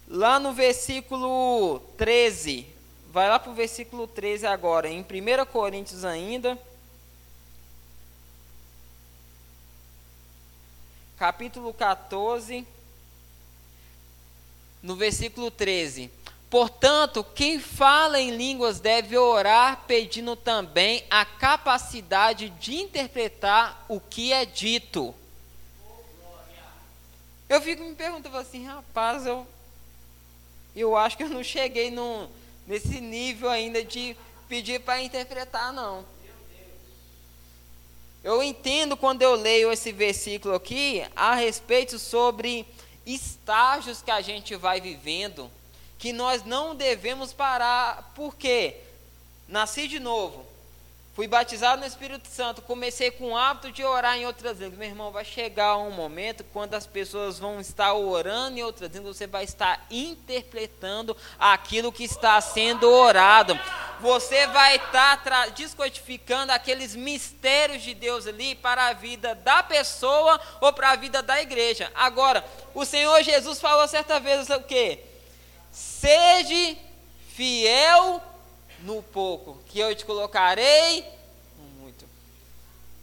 lá 0.09 0.39
no 0.39 0.53
versículo 0.53 1.81
13. 1.97 2.67
Vai 3.11 3.29
lá 3.29 3.39
para 3.39 3.51
o 3.51 3.55
versículo 3.55 4.07
13 4.07 4.47
agora, 4.47 4.89
em 4.89 5.01
1 5.01 5.47
Coríntios 5.47 6.05
ainda. 6.05 6.59
Capítulo 11.19 11.73
14, 11.73 12.67
no 14.83 14.95
versículo 14.97 15.51
13. 15.51 16.11
Portanto, 16.51 17.25
quem 17.25 17.59
fala 17.59 18.21
em 18.21 18.37
línguas 18.37 18.81
deve 18.81 19.17
orar 19.17 19.85
pedindo 19.87 20.37
também 20.37 21.05
a 21.11 21.25
capacidade 21.25 22.51
de 22.51 22.77
interpretar 22.77 23.85
o 23.89 23.99
que 23.99 24.33
é 24.33 24.45
dito. 24.45 25.15
Eu 27.49 27.61
fico 27.61 27.83
me 27.83 27.95
perguntando 27.95 28.37
assim, 28.37 28.65
rapaz, 28.65 29.25
eu, 29.27 29.47
eu 30.81 30.97
acho 30.97 31.17
que 31.17 31.23
eu 31.23 31.29
não 31.29 31.43
cheguei 31.43 31.93
nesse 32.67 33.01
nível 33.01 33.49
ainda 33.49 33.85
de 33.85 34.17
pedir 34.49 34.81
para 34.81 35.03
interpretar, 35.03 35.73
não. 35.73 36.05
Eu 38.23 38.43
entendo 38.43 38.97
quando 38.97 39.23
eu 39.23 39.35
leio 39.35 39.73
esse 39.73 39.93
versículo 39.93 40.55
aqui 40.55 41.05
a 41.15 41.35
respeito 41.35 41.99
sobre 41.99 42.67
estágios 43.05 44.03
que 44.03 44.11
a 44.11 44.21
gente 44.21 44.57
vai 44.57 44.81
vivendo 44.81 45.51
que 45.99 46.13
nós 46.13 46.45
não 46.45 46.75
devemos 46.75 47.33
parar, 47.33 48.13
porque 48.15 48.77
nasci 49.49 49.89
de 49.89 49.99
novo, 49.99 50.46
fui 51.17 51.27
batizado 51.27 51.81
no 51.81 51.87
Espírito 51.87 52.29
Santo, 52.29 52.61
comecei 52.61 53.11
com 53.11 53.33
o 53.33 53.37
hábito 53.37 53.73
de 53.73 53.83
orar 53.83 54.19
em 54.19 54.27
outras 54.27 54.59
línguas. 54.59 54.79
Meu 54.79 54.89
irmão, 54.91 55.11
vai 55.11 55.25
chegar 55.25 55.79
um 55.79 55.91
momento 55.91 56.45
quando 56.53 56.75
as 56.75 56.87
pessoas 56.87 57.39
vão 57.39 57.59
estar 57.59 57.95
orando 57.95 58.59
em 58.59 58.63
outras 58.63 58.93
línguas, 58.93 59.17
você 59.17 59.27
vai 59.27 59.43
estar 59.43 59.87
interpretando 59.91 61.17
aquilo 61.39 61.91
que 61.91 62.05
está 62.05 62.39
sendo 62.43 62.87
orado. 62.91 63.59
Você 63.99 64.47
vai 64.49 64.77
estar 64.77 65.23
descodificando 65.55 66.53
aqueles 66.53 66.95
mistérios 66.95 67.83
de 67.83 67.95
Deus 67.95 68.27
ali 68.27 68.55
para 68.55 68.89
a 68.89 68.93
vida 68.93 69.35
da 69.37 69.63
pessoa 69.63 70.39
ou 70.61 70.71
para 70.71 70.91
a 70.91 70.97
vida 70.97 71.23
da 71.23 71.41
igreja. 71.41 71.91
Agora, 71.95 72.45
o 72.75 72.85
Senhor 72.85 73.23
Jesus 73.23 73.59
falou 73.59 73.89
certa 73.89 74.21
vez 74.21 74.51
o 74.51 74.61
quê? 74.61 75.01
Sede 75.73 76.77
fiel 77.35 78.21
no 78.87 79.03
pouco, 79.03 79.59
que 79.67 79.81
eu 79.81 79.95
te 79.97 80.05
colocarei 80.05 81.05
no 81.59 81.65
muito. 81.83 82.09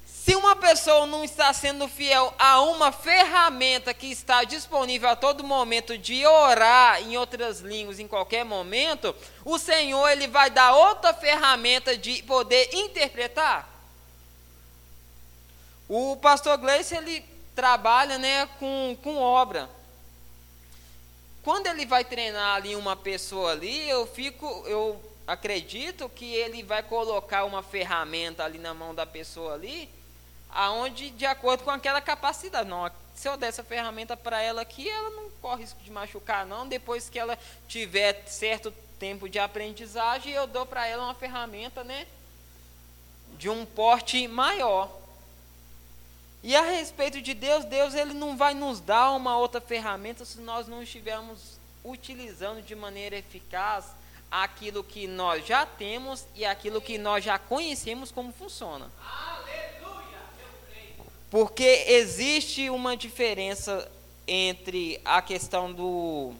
Se 0.05 0.33
uma 0.33 0.55
pessoa 0.55 1.05
não 1.05 1.25
está 1.25 1.51
sendo 1.51 1.89
fiel 1.89 2.33
a 2.39 2.61
uma 2.61 2.93
ferramenta 2.93 3.93
que 3.93 4.07
está 4.07 4.45
disponível 4.45 5.09
a 5.09 5.15
todo 5.17 5.43
momento 5.43 5.97
de 5.97 6.25
orar 6.25 7.01
em 7.03 7.17
outras 7.17 7.59
línguas 7.59 7.99
em 7.99 8.07
qualquer 8.07 8.45
momento, 8.45 9.13
o 9.43 9.59
Senhor 9.59 10.07
ele 10.09 10.27
vai 10.27 10.49
dar 10.49 10.73
outra 10.73 11.13
ferramenta 11.13 11.97
de 11.97 12.23
poder 12.23 12.69
interpretar. 12.73 13.69
O 15.89 16.15
pastor 16.15 16.57
Gleice 16.57 16.95
ele 16.95 17.25
trabalha 17.53 18.17
né, 18.17 18.47
com, 18.57 18.97
com 19.03 19.17
obra 19.17 19.69
quando 21.43 21.67
ele 21.67 21.85
vai 21.85 22.05
treinar 22.05 22.55
ali 22.55 22.73
uma 22.73 22.95
pessoa 22.95 23.51
ali, 23.51 23.89
eu 23.89 24.07
fico, 24.07 24.47
eu 24.65 25.12
acredito 25.25 26.09
que 26.09 26.33
ele 26.33 26.63
vai 26.63 26.83
colocar 26.83 27.45
uma 27.45 27.63
ferramenta 27.63 28.43
ali 28.43 28.59
na 28.59 28.73
mão 28.73 28.93
da 28.93 29.05
pessoa 29.05 29.53
ali, 29.53 29.89
aonde 30.49 31.09
de 31.11 31.25
acordo 31.25 31.63
com 31.63 31.71
aquela 31.71 32.01
capacidade. 32.01 32.69
Não, 32.69 32.89
se 33.15 33.27
eu 33.27 33.37
der 33.37 33.47
essa 33.47 33.63
ferramenta 33.63 34.17
para 34.17 34.41
ela 34.41 34.61
aqui, 34.61 34.89
ela 34.89 35.09
não 35.11 35.29
corre 35.41 35.61
risco 35.61 35.81
de 35.81 35.91
machucar 35.91 36.45
não. 36.45 36.67
Depois 36.67 37.09
que 37.09 37.19
ela 37.19 37.37
tiver 37.67 38.23
certo 38.27 38.73
tempo 38.99 39.29
de 39.29 39.39
aprendizagem, 39.39 40.33
eu 40.33 40.47
dou 40.47 40.65
para 40.65 40.85
ela 40.87 41.03
uma 41.03 41.15
ferramenta, 41.15 41.83
né, 41.83 42.07
de 43.37 43.49
um 43.49 43.65
porte 43.65 44.27
maior. 44.27 44.91
E 46.41 46.55
a 46.55 46.61
respeito 46.61 47.21
de 47.21 47.33
Deus, 47.33 47.63
Deus 47.63 47.93
ele 47.93 48.13
não 48.13 48.35
vai 48.35 48.53
nos 48.53 48.81
dar 48.81 49.11
uma 49.11 49.37
outra 49.37 49.61
ferramenta 49.61 50.25
se 50.25 50.41
nós 50.41 50.67
não 50.67 50.83
estivermos 50.83 51.57
utilizando 51.85 52.61
de 52.61 52.75
maneira 52.75 53.15
eficaz 53.15 53.85
aquilo 54.33 54.83
que 54.83 55.05
nós 55.05 55.45
já 55.45 55.63
temos 55.63 56.25
e 56.33 56.43
aquilo 56.43 56.81
que 56.81 56.97
nós 56.97 57.23
já 57.23 57.37
conhecemos 57.37 58.09
como 58.11 58.33
funciona. 58.33 58.89
Porque 61.29 61.85
existe 61.87 62.67
uma 62.71 62.97
diferença 62.97 63.87
entre 64.27 64.99
a 65.05 65.21
questão 65.21 65.71
do, 65.71 66.33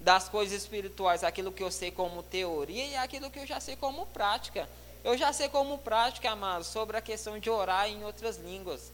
das 0.00 0.28
coisas 0.28 0.60
espirituais, 0.60 1.24
aquilo 1.24 1.50
que 1.50 1.62
eu 1.62 1.70
sei 1.70 1.90
como 1.90 2.22
teoria 2.22 2.84
e 2.84 2.96
aquilo 2.96 3.30
que 3.30 3.38
eu 3.38 3.46
já 3.46 3.58
sei 3.58 3.74
como 3.74 4.04
prática. 4.06 4.68
Eu 5.02 5.16
já 5.16 5.32
sei 5.32 5.48
como 5.48 5.78
prática, 5.78 6.30
amados, 6.30 6.66
sobre 6.66 6.98
a 6.98 7.00
questão 7.00 7.38
de 7.38 7.48
orar 7.48 7.88
em 7.88 8.04
outras 8.04 8.36
línguas. 8.36 8.92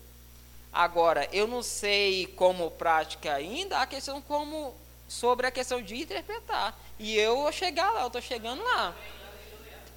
Agora, 0.72 1.28
eu 1.32 1.49
não 1.49 1.64
sei 1.64 2.28
como 2.28 2.70
prática 2.70 3.34
ainda 3.34 3.80
a 3.80 3.86
questão 3.86 4.22
como 4.22 4.72
sobre 5.09 5.47
a 5.47 5.51
questão 5.51 5.81
de 5.81 5.97
interpretar. 5.97 6.79
E 6.99 7.17
eu 7.17 7.37
vou 7.37 7.53
chegar 7.53 7.91
lá, 7.91 8.03
eu 8.03 8.07
estou 8.07 8.23
chegando 8.23 8.63
lá. 8.63 8.95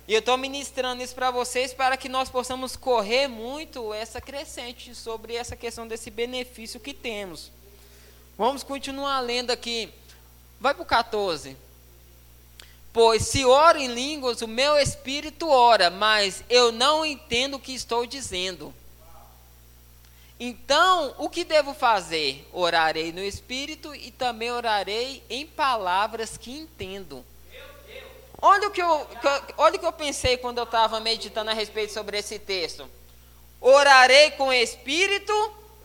E 0.07 0.13
eu 0.13 0.19
estou 0.19 0.35
ministrando 0.37 1.03
isso 1.03 1.13
para 1.13 1.29
vocês 1.29 1.71
para 1.71 1.95
que 1.95 2.09
nós 2.09 2.29
possamos 2.29 2.75
correr 2.75 3.27
muito 3.27 3.93
essa 3.93 4.19
crescente 4.19 4.95
sobre 4.95 5.35
essa 5.35 5.55
questão 5.55 5.87
desse 5.87 6.09
benefício 6.09 6.79
que 6.79 6.95
temos. 6.95 7.51
Vamos 8.35 8.63
continuar 8.63 9.19
lendo 9.19 9.51
aqui. 9.51 9.93
Vai 10.59 10.73
para 10.73 10.81
o 10.81 10.85
14. 10.85 11.55
Pois 12.91 13.27
se 13.27 13.45
oro 13.45 13.77
em 13.77 13.87
línguas, 13.87 14.41
o 14.41 14.47
meu 14.47 14.79
espírito 14.79 15.47
ora, 15.47 15.91
mas 15.91 16.43
eu 16.49 16.71
não 16.71 17.05
entendo 17.05 17.57
o 17.57 17.59
que 17.59 17.73
estou 17.73 18.05
dizendo. 18.05 18.73
Então, 20.39 21.13
o 21.17 21.29
que 21.29 21.43
devo 21.43 21.73
fazer? 21.73 22.47
Orarei 22.53 23.11
no 23.11 23.19
espírito 23.19 23.93
e 23.93 24.09
também 24.09 24.49
orarei 24.51 25.21
em 25.29 25.45
palavras 25.45 26.37
que 26.37 26.51
entendo. 26.51 27.25
Olha 28.41 28.69
o 28.69 28.71
que 28.71 28.81
eu, 28.81 29.07
olha 29.57 29.75
o 29.75 29.79
que 29.79 29.85
eu 29.85 29.91
pensei 29.91 30.37
quando 30.37 30.59
eu 30.59 30.63
estava 30.63 30.97
meditando 31.01 31.49
a 31.49 31.53
respeito 31.53 31.91
sobre 31.91 32.17
esse 32.17 32.39
texto. 32.39 32.89
Orarei 33.59 34.31
com 34.31 34.53
espírito, 34.53 35.33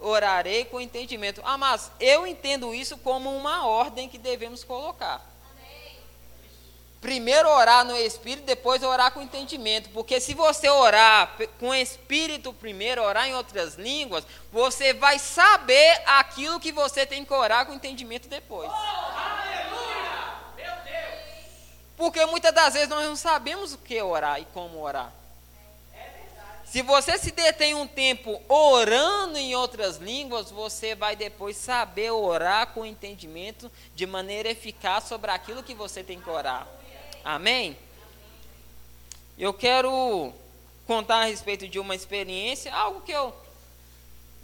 orarei 0.01 0.65
com 0.65 0.81
entendimento. 0.81 1.43
Ah, 1.45 1.59
mas 1.59 1.91
eu 1.99 2.25
entendo 2.25 2.73
isso 2.73 2.97
como 2.99 3.37
uma 3.37 3.67
ordem 3.67 4.09
que 4.09 4.19
devemos 4.19 4.63
colocar. 4.63 5.34
Primeiro 7.05 7.51
orar 7.51 7.85
no 7.85 7.95
espírito, 7.95 8.47
depois 8.47 8.83
orar 8.83 9.13
com 9.13 9.21
entendimento. 9.21 9.91
Porque 9.91 10.19
se 10.19 10.33
você 10.33 10.71
orar 10.71 11.37
com 11.61 11.75
espírito 11.75 12.51
primeiro, 12.51 13.03
orar 13.03 13.29
em 13.29 13.35
outras 13.35 13.75
línguas, 13.75 14.27
você 14.51 14.95
vai 14.95 15.19
saber 15.19 16.03
aquilo 16.07 16.59
que 16.59 16.73
você 16.73 17.05
tem 17.05 17.23
que 17.23 17.35
orar 17.35 17.67
com 17.67 17.75
entendimento 17.75 18.27
depois. 18.27 18.71
Porque 21.95 22.25
muitas 22.25 22.55
das 22.55 22.73
vezes 22.73 22.89
nós 22.89 23.05
não 23.05 23.17
sabemos 23.17 23.75
o 23.75 23.79
que 23.79 24.01
orar 24.01 24.41
e 24.41 24.47
como 24.47 24.81
orar. 24.81 25.13
Se 26.75 26.83
você 26.83 27.17
se 27.17 27.31
detém 27.31 27.73
um 27.73 27.87
tempo 27.87 28.43
orando 28.49 29.39
em 29.39 29.55
outras 29.55 29.99
línguas, 29.99 30.51
você 30.51 30.93
vai 30.93 31.15
depois 31.15 31.57
saber 31.57 32.11
orar 32.11 32.73
com 32.73 32.85
entendimento 32.85 33.71
de 33.95 34.05
maneira 34.09 34.51
eficaz 34.51 35.05
sobre 35.05 35.31
aquilo 35.31 35.63
que 35.63 35.73
você 35.73 36.03
tem 36.03 36.21
que 36.21 36.29
orar. 36.29 36.67
Amém? 37.25 37.79
Eu 39.39 39.55
quero 39.55 40.33
contar 40.85 41.19
a 41.19 41.25
respeito 41.27 41.69
de 41.69 41.79
uma 41.79 41.95
experiência, 41.95 42.75
algo 42.75 43.03
que 43.03 43.13
eu 43.13 43.33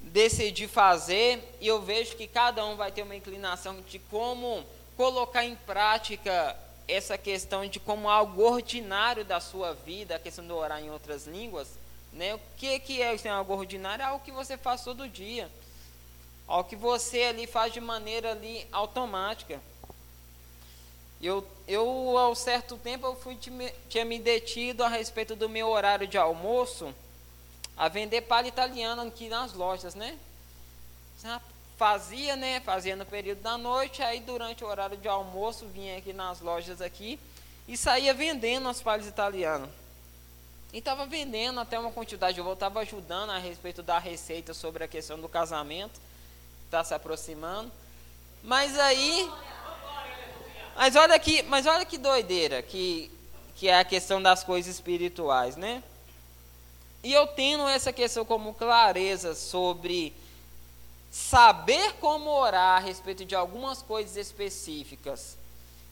decidi 0.02 0.68
fazer 0.68 1.56
e 1.60 1.66
eu 1.66 1.82
vejo 1.82 2.14
que 2.14 2.28
cada 2.28 2.64
um 2.64 2.76
vai 2.76 2.92
ter 2.92 3.02
uma 3.02 3.16
inclinação 3.16 3.80
de 3.80 3.98
como 3.98 4.64
colocar 4.96 5.44
em 5.44 5.56
prática 5.56 6.56
essa 6.86 7.18
questão 7.18 7.66
de 7.66 7.80
como 7.80 8.08
algo 8.08 8.40
ordinário 8.40 9.24
da 9.24 9.40
sua 9.40 9.74
vida, 9.74 10.14
a 10.14 10.20
questão 10.20 10.46
de 10.46 10.52
orar 10.52 10.80
em 10.80 10.92
outras 10.92 11.26
línguas, 11.26 11.79
né? 12.12 12.34
O 12.34 12.40
que, 12.56 12.78
que 12.80 13.02
é 13.02 13.14
isso? 13.14 13.28
É 13.28 13.30
algo 13.30 13.54
ordinário? 13.54 14.02
É 14.02 14.06
algo 14.06 14.24
que 14.24 14.32
você 14.32 14.56
faz 14.56 14.82
todo 14.82 15.08
dia. 15.08 15.50
Algo 16.46 16.68
que 16.68 16.76
você 16.76 17.24
ali 17.24 17.46
faz 17.46 17.72
de 17.72 17.80
maneira 17.80 18.32
ali 18.32 18.66
automática. 18.72 19.60
Eu, 21.22 21.46
eu, 21.68 22.16
ao 22.16 22.34
certo 22.34 22.76
tempo, 22.78 23.06
eu 23.06 23.14
fui, 23.14 23.38
tinha 23.88 24.04
me 24.04 24.18
detido 24.18 24.82
a 24.82 24.88
respeito 24.88 25.36
do 25.36 25.48
meu 25.48 25.68
horário 25.68 26.06
de 26.06 26.16
almoço 26.16 26.94
a 27.76 27.88
vender 27.88 28.22
palha 28.22 28.48
italiana 28.48 29.02
aqui 29.02 29.28
nas 29.28 29.52
lojas, 29.52 29.94
né? 29.94 30.18
Fazia, 31.76 32.36
né? 32.36 32.60
Fazia 32.60 32.96
no 32.96 33.06
período 33.06 33.42
da 33.42 33.56
noite, 33.56 34.02
aí 34.02 34.20
durante 34.20 34.64
o 34.64 34.66
horário 34.66 34.96
de 34.96 35.08
almoço 35.08 35.66
vinha 35.66 35.96
aqui 35.98 36.12
nas 36.12 36.40
lojas 36.40 36.80
aqui 36.80 37.18
e 37.68 37.76
saía 37.76 38.12
vendendo 38.12 38.68
as 38.68 38.82
palhas 38.82 39.06
italianas. 39.06 39.79
E 40.72 40.78
estava 40.78 41.06
vendendo 41.06 41.60
até 41.60 41.78
uma 41.78 41.90
quantidade, 41.90 42.38
eu 42.38 42.52
estava 42.52 42.80
ajudando 42.80 43.30
a 43.30 43.38
respeito 43.38 43.82
da 43.82 43.98
receita 43.98 44.54
sobre 44.54 44.84
a 44.84 44.88
questão 44.88 45.20
do 45.20 45.28
casamento, 45.28 46.00
está 46.66 46.84
se 46.84 46.94
aproximando. 46.94 47.70
Mas 48.42 48.78
aí 48.78 49.28
mas 50.80 50.96
olha 50.96 51.18
que, 51.18 51.42
mas 51.42 51.66
olha 51.66 51.84
que 51.84 51.98
doideira 51.98 52.62
que, 52.62 53.10
que 53.54 53.68
é 53.68 53.78
a 53.78 53.84
questão 53.84 54.22
das 54.22 54.42
coisas 54.42 54.74
espirituais, 54.74 55.54
né? 55.54 55.82
E 57.02 57.12
eu 57.12 57.26
tendo 57.26 57.68
essa 57.68 57.92
questão 57.92 58.24
como 58.24 58.54
clareza 58.54 59.34
sobre 59.34 60.14
saber 61.10 61.94
como 62.00 62.30
orar 62.30 62.76
a 62.76 62.78
respeito 62.78 63.26
de 63.26 63.34
algumas 63.34 63.82
coisas 63.82 64.16
específicas 64.16 65.36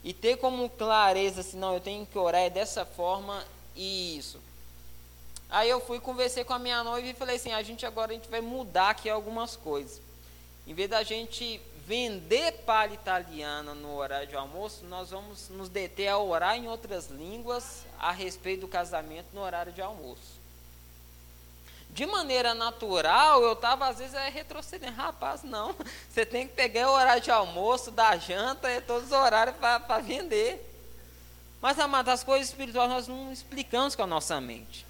e 0.03 0.15
ter 0.15 0.39
como 0.39 0.71
clareza 0.71 1.43
assim, 1.43 1.59
não, 1.59 1.75
eu 1.75 1.81
tenho 1.81 2.07
que 2.07 2.17
orar 2.17 2.41
é 2.41 2.49
dessa 2.49 2.87
forma 2.87 3.45
e 3.77 4.17
isso. 4.17 4.41
Aí 5.51 5.71
eu 5.71 5.81
fui 5.81 5.99
conversei 5.99 6.45
com 6.45 6.53
a 6.53 6.59
minha 6.59 6.85
noiva 6.85 7.07
e 7.09 7.15
falei 7.15 7.37
assim, 7.37 7.53
a 7.53 7.63
gente 7.63 7.87
agora 7.87 8.13
a 8.13 8.15
gente 8.15 8.29
vai 8.29 8.41
mudar 8.41 8.91
aqui 8.91 9.09
algumas 9.09 9.57
coisas. 9.57 10.01
Em 10.67 10.75
vez 10.75 10.91
da 10.91 11.03
gente 11.03 11.61
vender 11.87 12.53
palha 12.67 12.93
italiana 12.93 13.75
no 13.75 13.97
horário 13.97 14.29
de 14.29 14.37
almoço, 14.37 14.85
nós 14.85 15.11
vamos 15.11 15.49
nos 15.49 15.71
deter 15.71 16.09
a 16.09 16.19
orar 16.19 16.55
em 16.55 16.69
outras 16.69 17.09
línguas 17.09 17.87
a 17.99 18.13
respeito 18.13 18.61
do 18.61 18.69
casamento 18.69 19.29
no 19.33 19.41
horário 19.41 19.73
de 19.73 19.81
almoço. 19.81 20.39
De 21.89 22.05
maneira 22.05 22.53
natural, 22.53 23.43
eu 23.43 23.55
estava 23.55 23.89
às 23.89 23.99
vezes 23.99 24.15
é, 24.15 24.29
retrocedendo. 24.29 24.93
Rapaz, 24.93 25.43
não. 25.43 25.75
Você 26.11 26.27
tem 26.27 26.47
que 26.47 26.53
pegar 26.53 26.91
o 26.91 26.95
horário 26.95 27.23
de 27.23 27.31
almoço, 27.31 27.91
da 27.91 28.15
janta, 28.19 28.69
é 28.69 28.83
todos 28.83 29.07
os 29.07 29.13
horários 29.13 29.57
para 29.57 29.99
vender. 29.99 30.63
Mas, 31.63 31.79
amado, 31.79 32.11
as 32.11 32.23
coisas 32.23 32.49
espirituais 32.49 32.91
nós 32.91 33.09
não 33.09 33.33
explicamos 33.33 33.97
com 33.97 34.03
a 34.03 34.07
nossa 34.07 34.39
mente. 34.41 34.87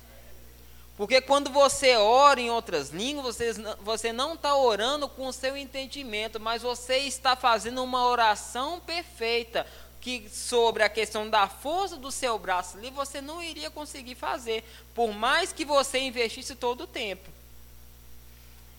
Porque 0.99 1.21
quando 1.21 1.49
você 1.49 1.95
ora 1.95 2.41
em 2.41 2.51
outras 2.51 2.91
línguas, 2.91 3.37
você, 3.37 3.53
você 3.81 4.13
não 4.13 4.35
está 4.35 4.57
orando 4.57 5.09
com 5.09 5.29
o 5.29 5.33
seu 5.33 5.57
entendimento, 5.57 6.41
mas 6.41 6.61
você 6.61 6.99
está 6.99 7.37
fazendo 7.37 7.85
uma 7.85 8.05
oração 8.05 8.81
perfeita 8.81 9.65
que 10.01 10.29
sobre 10.29 10.83
a 10.83 10.89
questão 10.89 11.31
da 11.31 11.47
força 11.47 11.97
do 11.97 12.11
seu 12.11 12.37
braço 12.37 12.77
ali, 12.77 12.91
você 12.91 13.21
não 13.21 13.41
iria 13.41 13.71
conseguir 13.71 14.17
fazer, 14.17 14.65
por 14.93 15.13
mais 15.13 15.53
que 15.53 15.65
você 15.65 16.01
investisse 16.01 16.57
todo 16.57 16.81
o 16.81 16.87
tempo. 16.89 17.31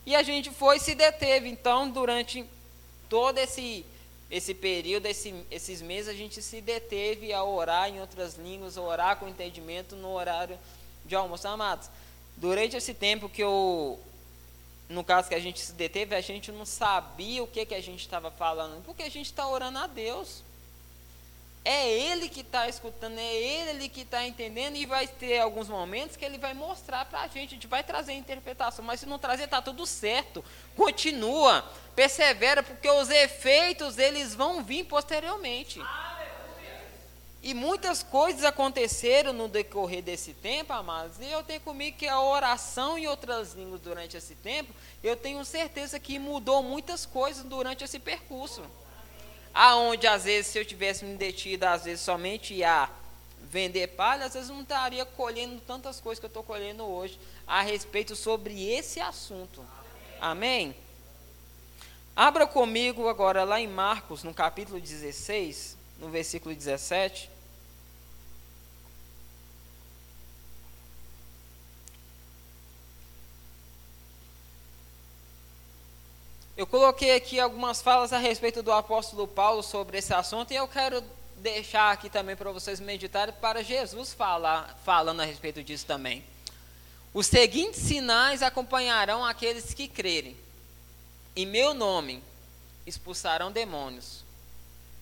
E 0.06 0.14
a 0.14 0.22
gente 0.22 0.52
foi 0.52 0.76
e 0.76 0.82
se 0.82 0.94
deteve, 0.96 1.48
então, 1.48 1.90
durante 1.90 2.46
todo 3.08 3.38
esse, 3.38 3.86
esse 4.30 4.54
período, 4.54 5.06
esse, 5.06 5.34
esses 5.50 5.82
meses, 5.82 6.10
a 6.10 6.18
gente 6.18 6.42
se 6.42 6.60
deteve 6.60 7.32
a 7.32 7.46
orar 7.46 7.88
em 7.88 8.02
outras 8.02 8.36
línguas, 8.36 8.76
orar 8.76 9.16
com 9.16 9.30
entendimento 9.30 9.96
no 9.96 10.12
horário 10.12 10.60
de 11.06 11.16
almoço. 11.16 11.48
Amados, 11.48 11.90
Durante 12.40 12.78
esse 12.78 12.94
tempo 12.94 13.28
que 13.28 13.44
eu, 13.44 14.00
no 14.88 15.04
caso 15.04 15.28
que 15.28 15.36
a 15.36 15.40
gente 15.40 15.60
se 15.60 15.74
deteve, 15.74 16.16
a 16.16 16.22
gente 16.22 16.54
não 16.54 16.66
sabia 16.66 17.44
o 17.44 17.48
que, 17.48 17.66
que 17.66 17.76
a 17.76 17.82
gente 17.82 18.00
estava 18.00 18.32
falando, 18.32 18.82
porque 18.86 19.04
a 19.04 19.12
gente 19.12 19.26
está 19.26 19.46
orando 19.46 19.78
a 19.78 19.88
Deus. 19.88 20.42
É 21.66 21.90
Ele 21.90 22.30
que 22.30 22.40
está 22.40 22.70
escutando, 22.70 23.20
é 23.20 23.36
Ele 23.36 23.90
que 23.90 24.02
está 24.02 24.26
entendendo, 24.26 24.78
e 24.78 24.86
vai 24.86 25.06
ter 25.06 25.40
alguns 25.40 25.68
momentos 25.68 26.16
que 26.16 26.24
Ele 26.24 26.38
vai 26.38 26.54
mostrar 26.54 27.04
para 27.04 27.24
a 27.24 27.28
gente, 27.28 27.50
a 27.50 27.56
gente 27.56 27.68
vai 27.68 27.84
trazer 27.84 28.14
interpretação, 28.14 28.86
mas 28.86 29.02
se 29.02 29.06
não 29.06 29.20
trazer, 29.20 29.44
está 29.44 29.62
tudo 29.62 29.86
certo. 29.86 30.44
Continua, 30.78 31.70
persevera, 31.94 32.64
porque 32.64 32.90
os 32.90 33.10
efeitos 33.10 33.98
eles 33.98 34.34
vão 34.34 34.64
vir 34.64 34.86
posteriormente. 34.86 35.82
E 37.50 37.54
muitas 37.56 38.04
coisas 38.04 38.43
aconteceram 38.43 39.34
no 39.34 39.47
decorrer 39.47 40.04
desse 40.04 40.36
tempo, 40.36 40.72
amados, 40.72 41.18
e 41.20 41.32
eu 41.32 41.41
tenho 41.41 41.60
comigo 41.62 41.97
que 41.97 42.08
a 42.08 42.22
oração 42.22 42.95
em 42.95 43.08
outras 43.08 43.54
línguas 43.54 43.82
durante 43.82 44.16
esse 44.16 44.36
tempo, 44.36 44.72
eu 45.04 45.16
tenho 45.16 45.43
certeza 45.43 46.00
que 46.00 46.20
mudou 46.20 46.62
muitas 46.62 47.08
coisas 47.08 47.43
durante 47.43 47.84
esse 47.84 47.97
percurso. 47.97 48.62
Aonde 49.52 50.06
às 50.06 50.26
vezes 50.26 50.52
se 50.52 50.60
eu 50.60 50.64
tivesse 50.64 51.04
me 51.04 51.18
detido 51.18 51.64
às 51.64 51.86
vezes 51.86 52.02
somente 52.02 52.64
a 52.64 52.88
vender 53.41 53.88
palha, 53.88 54.28
às 54.28 54.36
vezes 54.36 54.50
não 54.50 54.62
estaria 54.62 55.04
colhendo 55.04 55.60
tantas 55.62 56.00
coisas 56.00 56.20
que 56.20 56.28
eu 56.28 56.30
estou 56.30 56.43
colhendo 56.43 56.86
hoje 56.86 57.20
a 57.47 57.64
respeito 57.64 58.16
sobre 58.16 58.70
esse 58.70 59.00
assunto. 59.00 59.66
Amém? 60.22 60.76
Abra 62.16 62.45
comigo 62.45 63.10
agora 63.10 63.43
lá 63.43 63.60
em 63.60 63.68
Marcos, 63.68 64.22
no 64.24 64.36
capítulo 64.36 64.80
16, 64.80 65.76
no 65.97 66.10
versículo 66.10 66.54
17. 66.54 67.39
Eu 76.60 76.68
coloquei 76.68 77.16
aqui 77.16 77.39
algumas 77.39 77.82
falas 77.82 78.12
a 78.12 78.18
respeito 78.18 78.62
do 78.62 78.74
apóstolo 78.74 79.26
Paulo 79.26 79.64
sobre 79.64 79.99
esse 79.99 80.14
assunto 80.14 80.51
e 80.51 80.57
eu 80.57 80.68
quero 80.68 81.01
deixar 81.38 81.93
aqui 81.93 82.10
também 82.10 82.36
para 82.36 82.51
vocês 82.51 82.82
meditarem 82.82 83.34
para 83.39 83.64
Jesus 83.64 84.14
falar, 84.14 84.78
falando 84.84 85.22
a 85.22 85.24
respeito 85.24 85.64
disso 85.64 85.86
também. 85.86 86.22
Os 87.14 87.28
seguintes 87.28 87.80
sinais 87.80 88.43
acompanharão 88.43 89.24
aqueles 89.24 89.74
que 89.74 89.88
crerem. 89.88 90.36
Em 91.34 91.45
meu 91.45 91.74
nome 91.74 92.22
expulsarão 92.86 93.53
demônios 93.53 94.26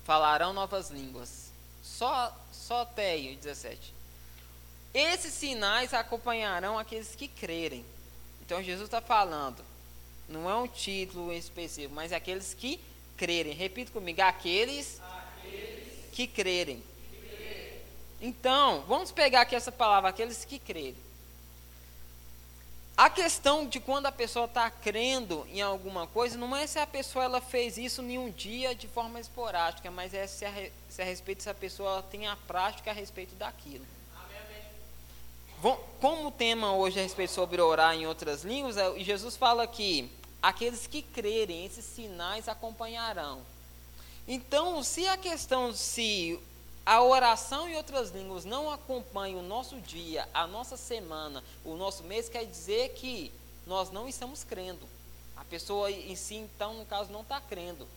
falarão 0.05 0.53
novas 0.53 0.91
línguas. 0.91 1.49
Só, 1.81 2.37
só 2.53 2.81
até 2.83 3.13
aí, 3.13 3.35
17. 3.35 3.95
Esses 4.93 5.33
sinais 5.33 5.91
acompanharão 5.91 6.77
aqueles 6.77 7.15
que 7.15 7.27
crerem. 7.27 7.83
Então 8.45 8.61
Jesus 8.61 8.85
está 8.85 9.01
falando, 9.01 9.65
não 10.29 10.49
é 10.49 10.55
um 10.55 10.67
título 10.67 11.33
específico, 11.33 11.93
mas 11.93 12.11
aqueles 12.11 12.53
que 12.53 12.79
crerem. 13.15 13.53
Repita 13.53 13.91
comigo, 13.91 14.21
aqueles, 14.21 15.01
aqueles 15.01 16.09
que, 16.11 16.27
crerem. 16.27 16.83
que 17.09 17.17
crerem. 17.27 17.81
Então, 18.21 18.83
vamos 18.87 19.11
pegar 19.11 19.41
aqui 19.41 19.55
essa 19.55 19.71
palavra, 19.71 20.09
aqueles 20.09 20.43
que 20.43 20.59
crerem. 20.59 21.07
A 22.97 23.11
questão 23.11 23.67
de 23.67 23.79
quando 23.79 24.07
a 24.07 24.11
pessoa 24.11 24.45
está 24.45 24.71
crendo 24.71 25.45
em 25.51 25.61
alguma 25.61 26.07
coisa, 26.07 26.35
não 26.35 26.55
é 26.55 26.65
se 26.65 26.79
a 26.79 26.87
pessoa 26.87 27.25
ela 27.25 27.39
fez 27.39 27.77
isso 27.77 28.01
em 28.01 28.17
um 28.17 28.31
dia 28.31 28.73
de 28.73 28.87
forma 28.87 29.19
esporádica, 29.19 29.91
mas 29.91 30.15
é 30.15 30.25
se 30.25 30.43
a, 30.43 30.51
se 30.89 31.01
a 31.01 31.05
respeito 31.05 31.43
se 31.43 31.49
a 31.49 31.53
pessoa 31.53 32.01
tem 32.01 32.25
a 32.25 32.35
prática 32.35 32.89
a 32.89 32.93
respeito 32.93 33.35
daquilo. 33.35 33.85
Como 35.99 36.27
o 36.27 36.31
tema 36.31 36.73
hoje 36.73 36.97
é 36.97 37.01
a 37.01 37.03
respeito 37.03 37.33
sobre 37.33 37.61
orar 37.61 37.93
em 37.93 38.07
outras 38.07 38.43
línguas, 38.43 38.77
é, 38.77 38.99
Jesus 38.99 39.35
fala 39.35 39.67
que 39.67 40.09
aqueles 40.41 40.87
que 40.87 41.01
crerem, 41.01 41.65
esses 41.65 41.85
sinais 41.85 42.47
acompanharão. 42.47 43.41
Então, 44.27 44.83
se 44.83 45.07
a 45.07 45.17
questão 45.17 45.73
se 45.73 46.39
a 46.85 47.01
oração 47.01 47.67
em 47.67 47.75
outras 47.75 48.11
línguas 48.11 48.45
não 48.45 48.71
acompanha 48.71 49.37
o 49.37 49.41
nosso 49.41 49.79
dia, 49.81 50.27
a 50.33 50.47
nossa 50.47 50.77
semana, 50.77 51.43
o 51.65 51.75
nosso 51.75 52.03
mês, 52.03 52.29
quer 52.29 52.45
dizer 52.45 52.93
que 52.93 53.31
nós 53.65 53.91
não 53.91 54.07
estamos 54.07 54.43
crendo. 54.43 54.87
A 55.35 55.43
pessoa 55.43 55.91
em 55.91 56.15
si, 56.15 56.35
então, 56.35 56.75
no 56.75 56.85
caso, 56.85 57.11
não 57.11 57.21
está 57.21 57.41
crendo. 57.41 57.87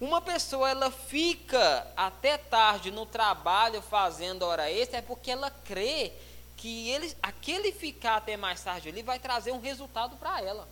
Uma 0.00 0.20
pessoa 0.20 0.70
ela 0.70 0.92
fica 0.92 1.86
até 1.96 2.38
tarde 2.38 2.90
no 2.92 3.04
trabalho 3.04 3.82
fazendo 3.82 4.44
hora 4.44 4.70
extra 4.70 4.98
é 4.98 5.02
porque 5.02 5.32
ela 5.32 5.50
crê 5.50 6.12
que 6.56 6.88
ele, 6.90 7.12
aquele 7.20 7.72
ficar 7.72 8.16
até 8.16 8.36
mais 8.36 8.62
tarde 8.62 8.88
ali 8.88 9.02
vai 9.02 9.18
trazer 9.18 9.50
um 9.50 9.60
resultado 9.60 10.16
para 10.16 10.40
ela. 10.40 10.68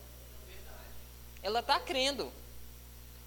Ela 1.47 1.61
está 1.61 1.79
crendo. 1.79 2.33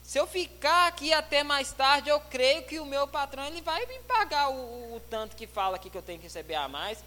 Se 0.04 0.18
eu 0.18 0.28
ficar 0.28 0.88
aqui 0.88 1.14
até 1.14 1.42
mais 1.42 1.72
tarde, 1.72 2.10
eu 2.10 2.20
creio 2.20 2.64
que 2.64 2.78
o 2.78 2.86
meu 2.86 3.08
patrão 3.08 3.46
ele 3.46 3.62
vai 3.62 3.86
me 3.86 3.98
pagar 4.00 4.50
o, 4.50 4.96
o 4.96 5.02
tanto 5.10 5.38
que 5.38 5.48
fala 5.48 5.78
aqui 5.78 5.90
que 5.90 5.98
eu 5.98 6.02
tenho 6.02 6.20
que 6.20 6.26
receber 6.26 6.56
a 6.56 6.68
mais. 6.68 7.02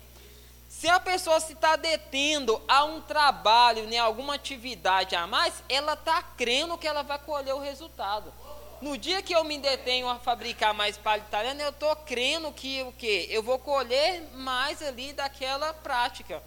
Se 0.70 0.88
a 0.88 0.98
pessoa 0.98 1.38
se 1.38 1.52
está 1.52 1.76
detendo 1.76 2.58
a 2.66 2.84
um 2.84 3.02
trabalho, 3.02 3.84
em 3.92 3.98
alguma 3.98 4.36
atividade 4.36 5.14
a 5.14 5.26
mais, 5.26 5.62
ela 5.68 5.92
está 5.92 6.22
crendo 6.22 6.78
que 6.78 6.88
ela 6.88 7.02
vai 7.02 7.18
colher 7.18 7.54
o 7.54 7.60
resultado. 7.60 8.32
No 8.80 8.96
dia 8.96 9.20
que 9.20 9.34
eu 9.34 9.44
me 9.44 9.58
detenho 9.58 10.08
a 10.08 10.18
fabricar 10.18 10.72
mais 10.72 10.96
palha 10.96 11.20
italiana, 11.20 11.62
eu 11.62 11.70
estou 11.70 11.94
crendo 11.94 12.50
que 12.52 12.82
o 12.84 12.92
quê? 12.92 13.26
Eu 13.28 13.42
vou 13.42 13.58
colher 13.58 14.22
mais 14.32 14.80
ali 14.80 15.12
daquela 15.12 15.74
prática. 15.74 16.42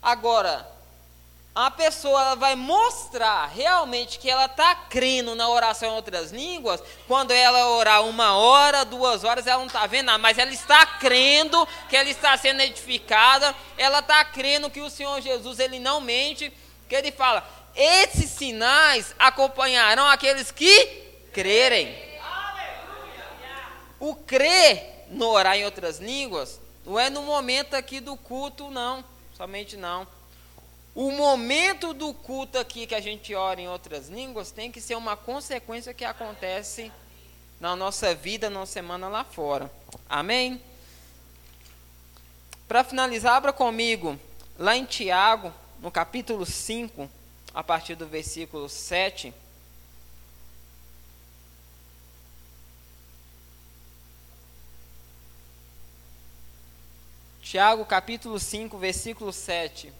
Agora, 0.00 0.75
a 1.56 1.70
pessoa 1.70 2.36
vai 2.36 2.54
mostrar 2.54 3.46
realmente 3.46 4.18
que 4.18 4.28
ela 4.28 4.44
está 4.44 4.74
crendo 4.74 5.34
na 5.34 5.48
oração 5.48 5.88
em 5.88 5.92
outras 5.92 6.30
línguas, 6.30 6.82
quando 7.08 7.30
ela 7.30 7.70
orar 7.70 8.04
uma 8.04 8.36
hora, 8.36 8.84
duas 8.84 9.24
horas, 9.24 9.46
ela 9.46 9.60
não 9.60 9.66
está 9.66 9.86
vendo 9.86 10.08
nada, 10.08 10.18
mas 10.18 10.36
ela 10.36 10.50
está 10.50 10.84
crendo 10.84 11.66
que 11.88 11.96
ela 11.96 12.10
está 12.10 12.36
sendo 12.36 12.60
edificada, 12.60 13.54
ela 13.78 14.00
está 14.00 14.22
crendo 14.22 14.68
que 14.68 14.82
o 14.82 14.90
Senhor 14.90 15.18
Jesus, 15.22 15.58
ele 15.58 15.78
não 15.78 15.98
mente, 15.98 16.52
que 16.86 16.94
ele 16.94 17.10
fala, 17.10 17.42
esses 17.74 18.28
sinais 18.32 19.14
acompanharão 19.18 20.06
aqueles 20.08 20.50
que 20.50 21.06
crerem. 21.32 21.96
O 23.98 24.14
crer 24.14 25.06
no 25.08 25.26
orar 25.30 25.56
em 25.56 25.64
outras 25.64 26.00
línguas 26.00 26.60
não 26.84 27.00
é 27.00 27.08
no 27.08 27.22
momento 27.22 27.72
aqui 27.72 27.98
do 27.98 28.14
culto, 28.14 28.70
não. 28.70 29.02
Somente 29.34 29.74
não. 29.74 30.06
O 30.96 31.10
momento 31.10 31.92
do 31.92 32.14
culto 32.14 32.58
aqui 32.58 32.86
que 32.86 32.94
a 32.94 33.02
gente 33.02 33.34
ora 33.34 33.60
em 33.60 33.68
outras 33.68 34.08
línguas 34.08 34.50
tem 34.50 34.72
que 34.72 34.80
ser 34.80 34.94
uma 34.94 35.14
consequência 35.14 35.92
que 35.92 36.06
acontece 36.06 36.90
na 37.60 37.76
nossa 37.76 38.14
vida, 38.14 38.48
na 38.48 38.64
semana 38.64 39.06
lá 39.06 39.22
fora. 39.22 39.70
Amém? 40.08 40.58
Para 42.66 42.82
finalizar, 42.82 43.34
abra 43.34 43.52
comigo 43.52 44.18
lá 44.58 44.74
em 44.74 44.86
Tiago, 44.86 45.52
no 45.82 45.90
capítulo 45.90 46.46
5, 46.46 47.10
a 47.52 47.62
partir 47.62 47.94
do 47.94 48.06
versículo 48.06 48.66
7. 48.66 49.34
Tiago, 57.42 57.84
capítulo 57.84 58.40
5, 58.40 58.78
versículo 58.78 59.30
7. 59.30 59.92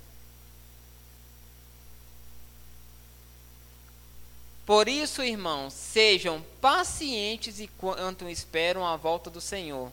Por 4.66 4.88
isso, 4.88 5.22
irmãos, 5.22 5.72
sejam 5.72 6.44
pacientes 6.60 7.60
enquanto 7.60 8.28
esperam 8.28 8.84
a 8.84 8.96
volta 8.96 9.30
do 9.30 9.40
Senhor. 9.40 9.92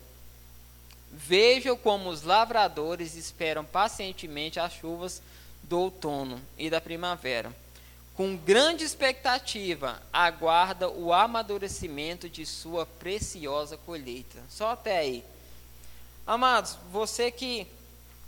Vejam 1.11 1.77
como 1.77 2.09
os 2.09 2.23
lavradores 2.23 3.15
esperam 3.15 3.63
pacientemente 3.63 4.59
as 4.59 4.73
chuvas 4.73 5.21
do 5.61 5.79
outono 5.79 6.41
e 6.57 6.71
da 6.71 6.81
primavera. 6.81 7.55
Com 8.15 8.35
grande 8.35 8.83
expectativa, 8.83 10.01
aguarda 10.11 10.89
o 10.89 11.13
amadurecimento 11.13 12.27
de 12.27 12.43
sua 12.43 12.83
preciosa 12.83 13.77
colheita. 13.77 14.39
Só 14.49 14.71
até 14.71 14.97
aí. 14.97 15.23
Amados, 16.25 16.77
você 16.91 17.29
que 17.29 17.67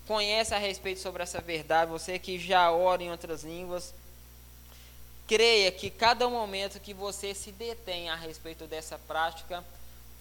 conhece 0.05 0.53
a 0.53 0.59
respeito 0.59 0.99
sobre 0.99 1.23
essa 1.23 1.41
verdade, 1.41 1.89
você 1.89 2.19
que 2.19 2.37
já 2.37 2.71
ora 2.71 3.01
em 3.01 3.09
outras 3.09 3.43
línguas, 3.43 3.95
creia 5.28 5.71
que 5.71 5.89
cada 5.89 6.30
momento 6.30 6.80
que 6.80 6.93
você 6.93 7.34
se 7.34 7.51
detém 7.51 8.09
a 8.09 8.15
respeito 8.15 8.67
dessa 8.67 8.97
prática, 8.97 9.63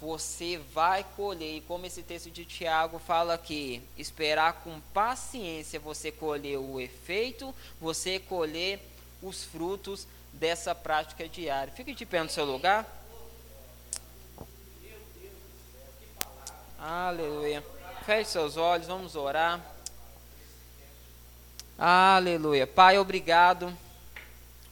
você 0.00 0.58
vai 0.72 1.04
colher. 1.16 1.56
E 1.56 1.60
como 1.60 1.86
esse 1.86 2.02
texto 2.02 2.30
de 2.30 2.44
Tiago 2.44 2.98
fala 2.98 3.38
que 3.38 3.82
esperar 3.96 4.54
com 4.64 4.80
paciência 4.92 5.78
você 5.80 6.10
colher 6.10 6.58
o 6.58 6.80
efeito, 6.80 7.54
você 7.80 8.18
colher 8.18 8.80
os 9.22 9.44
frutos 9.44 10.06
dessa 10.32 10.74
prática 10.74 11.28
diária. 11.28 11.72
Fique 11.72 11.94
de 11.94 12.04
pé 12.04 12.22
no 12.22 12.30
seu 12.30 12.44
lugar. 12.44 12.86
Aleluia. 16.78 17.64
Feche 18.04 18.30
seus 18.30 18.58
olhos, 18.58 18.86
vamos 18.86 19.16
orar. 19.16 19.58
Aleluia. 21.78 22.66
Pai, 22.66 22.98
obrigado. 22.98 23.74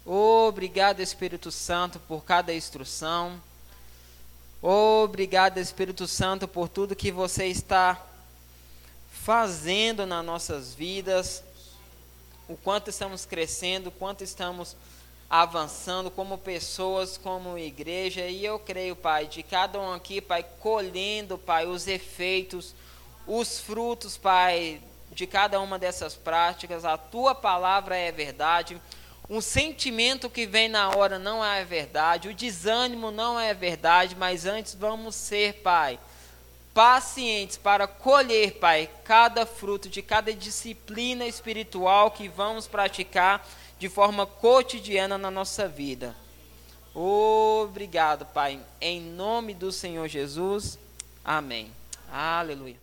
Obrigado, 0.04 1.00
Espírito 1.00 1.52
Santo, 1.52 2.00
por 2.00 2.24
cada 2.24 2.52
instrução. 2.52 3.40
Obrigado, 4.60 5.58
Espírito 5.58 6.08
Santo, 6.08 6.48
por 6.48 6.68
tudo 6.68 6.96
que 6.96 7.12
você 7.12 7.46
está 7.46 8.04
fazendo 9.12 10.04
nas 10.04 10.24
nossas 10.24 10.74
vidas. 10.74 11.44
O 12.48 12.56
quanto 12.56 12.90
estamos 12.90 13.24
crescendo, 13.24 13.90
o 13.90 13.92
quanto 13.92 14.24
estamos 14.24 14.74
avançando 15.30 16.10
como 16.10 16.36
pessoas, 16.36 17.16
como 17.16 17.56
igreja. 17.56 18.26
E 18.26 18.44
eu 18.44 18.58
creio, 18.58 18.96
Pai, 18.96 19.28
de 19.28 19.44
cada 19.44 19.80
um 19.80 19.92
aqui, 19.92 20.20
Pai, 20.20 20.44
colhendo, 20.58 21.38
Pai, 21.38 21.64
os 21.64 21.86
efeitos, 21.86 22.74
os 23.24 23.60
frutos, 23.60 24.16
Pai, 24.16 24.82
de 25.12 25.28
cada 25.28 25.60
uma 25.60 25.78
dessas 25.78 26.16
práticas. 26.16 26.84
A 26.84 26.98
tua 26.98 27.36
palavra 27.36 27.96
é 27.96 28.10
verdade 28.10 28.80
um 29.32 29.40
sentimento 29.40 30.28
que 30.28 30.44
vem 30.44 30.68
na 30.68 30.90
hora 30.90 31.18
não 31.18 31.42
é 31.42 31.64
verdade, 31.64 32.28
o 32.28 32.34
desânimo 32.34 33.10
não 33.10 33.40
é 33.40 33.54
verdade, 33.54 34.14
mas 34.14 34.44
antes 34.44 34.74
vamos 34.74 35.14
ser, 35.14 35.54
Pai, 35.62 35.98
pacientes 36.74 37.56
para 37.56 37.86
colher, 37.86 38.58
Pai, 38.58 38.90
cada 39.04 39.46
fruto 39.46 39.88
de 39.88 40.02
cada 40.02 40.34
disciplina 40.34 41.24
espiritual 41.24 42.10
que 42.10 42.28
vamos 42.28 42.68
praticar 42.68 43.48
de 43.78 43.88
forma 43.88 44.26
cotidiana 44.26 45.16
na 45.16 45.30
nossa 45.30 45.66
vida. 45.66 46.14
Obrigado, 46.94 48.26
Pai, 48.26 48.60
em 48.82 49.00
nome 49.00 49.54
do 49.54 49.72
Senhor 49.72 50.08
Jesus. 50.08 50.78
Amém. 51.24 51.72
Aleluia. 52.12 52.81